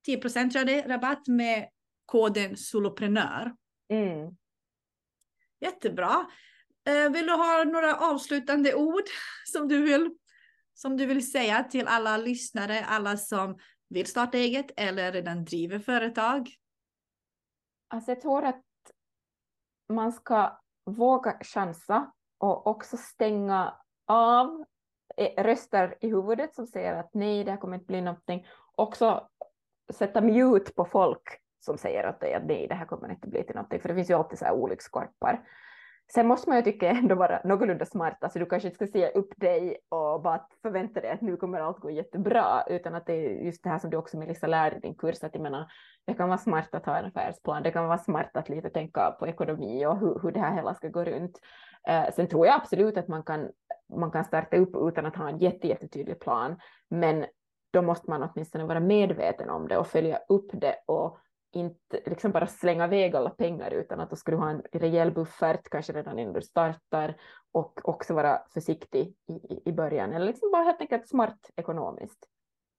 [0.06, 1.68] 10 procent tror jag det är, rabatt med
[2.06, 3.52] koden soloprenör.
[3.92, 4.36] Mm.
[5.60, 6.26] Jättebra.
[6.88, 9.04] Uh, vill du ha några avslutande ord
[9.44, 10.10] som du vill,
[10.74, 13.58] som du vill säga till alla lyssnare, alla som
[13.88, 16.50] vill starta eget eller redan driver företag?
[17.88, 18.62] Alltså jag tror att
[19.88, 23.74] man ska våga chansa och också stänga
[24.06, 24.64] av
[25.16, 28.46] eh, röster i huvudet som säger att nej, det här kommer inte bli någonting.
[28.76, 29.28] Också
[29.92, 31.22] sätta mute på folk
[31.60, 34.14] som säger att nej, det här kommer inte bli till någonting, för det finns ju
[34.14, 35.48] alltid så här olyckskorpar.
[36.12, 39.10] Sen måste man ju tycka ändå vara någorlunda smart, alltså du kanske inte ska säga
[39.10, 43.12] upp dig och bara förvänta dig att nu kommer allt gå jättebra, utan att det
[43.12, 45.66] är just det här som du också Melissa lärde i din kurs, att jag menar,
[46.06, 49.10] det kan vara smart att ha en affärsplan, det kan vara smart att lite tänka
[49.10, 51.40] på ekonomi och hur, hur det här hela ska gå runt.
[51.88, 53.50] Eh, sen tror jag absolut att man kan,
[53.96, 56.56] man kan starta upp utan att ha en jätte, jättetydlig plan,
[56.90, 57.26] men
[57.72, 61.18] då måste man åtminstone vara medveten om det och följa upp det och
[61.56, 65.12] inte liksom bara slänga iväg alla pengar utan att då ska du ha en rejäl
[65.12, 67.16] buffert kanske redan innan du startar
[67.52, 72.28] och också vara försiktig i, i början eller liksom bara helt enkelt smart ekonomiskt.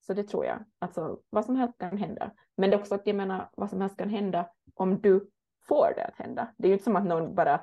[0.06, 2.32] Så det tror jag, alltså vad som helst kan hända.
[2.58, 5.30] Men det är också att jag menar vad som helst kan hända om du
[5.68, 6.54] får det att hända.
[6.58, 7.62] Det är ju inte som att någon bara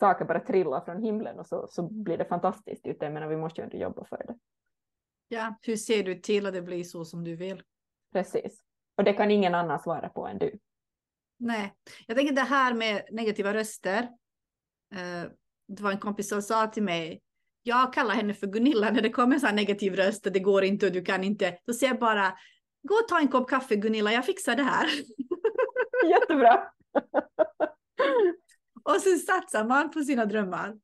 [0.00, 3.36] saker bara trillar från himlen och så, så blir det fantastiskt utan jag menar vi
[3.36, 4.38] måste ju ändå jobba för det.
[5.28, 7.62] Ja, hur ser du till att det blir så som du vill?
[8.12, 8.63] Precis.
[8.96, 10.58] Och det kan ingen annan svara på än du.
[11.38, 11.74] Nej,
[12.06, 14.02] jag tänker det här med negativa röster.
[14.94, 15.30] Eh,
[15.68, 17.22] det var en kompis som sa till mig,
[17.66, 20.86] jag kallar henne för Gunilla när det kommer sån här negativ röst det går inte
[20.86, 21.58] och du kan inte.
[21.66, 22.38] Då säger jag bara,
[22.88, 24.86] gå och ta en kopp kaffe Gunilla, jag fixar det här.
[26.10, 26.68] Jättebra.
[28.84, 30.74] och sen satsar man på sina drömmar.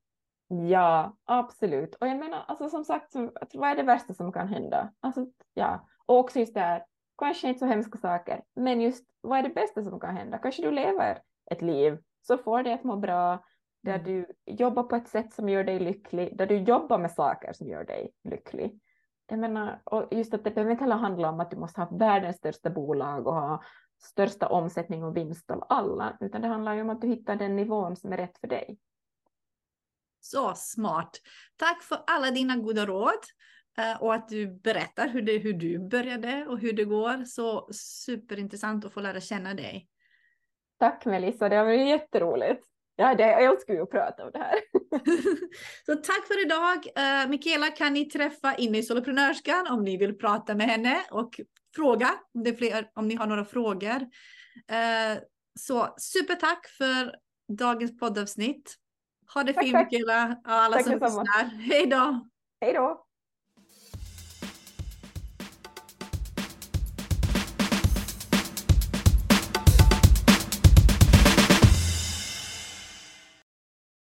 [0.68, 1.94] Ja, absolut.
[1.94, 3.14] Och jag menar, alltså som sagt,
[3.54, 4.92] vad är det värsta som kan hända?
[5.00, 5.88] Alltså, ja.
[6.06, 6.82] Och också just det här,
[7.20, 10.38] kanske inte så hemska saker, men just vad är det bästa som kan hända?
[10.38, 13.44] Kanske du lever ett liv så får dig att må bra,
[13.82, 14.04] där mm.
[14.04, 17.68] du jobbar på ett sätt som gör dig lycklig, där du jobbar med saker som
[17.68, 18.80] gör dig lycklig.
[19.26, 21.96] Jag menar, och just att det behöver inte heller handla om att du måste ha
[21.96, 23.62] världens största bolag och ha
[24.02, 27.56] största omsättning och vinst av alla, utan det handlar ju om att du hittar den
[27.56, 28.78] nivån som är rätt för dig.
[30.20, 31.10] Så smart.
[31.56, 33.20] Tack för alla dina goda råd.
[33.80, 37.24] Eh, och att du berättar hur, det, hur du började och hur det går.
[37.24, 39.88] Så superintressant att få lära känna dig.
[40.78, 42.64] Tack Melissa, det har varit jätteroligt.
[42.96, 44.58] Ja, det, jag älskar ju att prata om det här.
[45.86, 46.76] så tack för idag.
[46.76, 51.40] Uh, Mikaela kan ni träffa inne i Soloprenörskan om ni vill prata med henne och
[51.76, 54.00] fråga om, det fler, om ni har några frågor.
[54.70, 55.20] Uh,
[55.58, 57.14] så supertack för
[57.58, 58.74] dagens poddavsnitt.
[59.34, 61.44] Ha det tack, fint Mikaela och alla tack som lyssnar.
[61.44, 62.26] Hej då!
[62.60, 63.06] Hej då!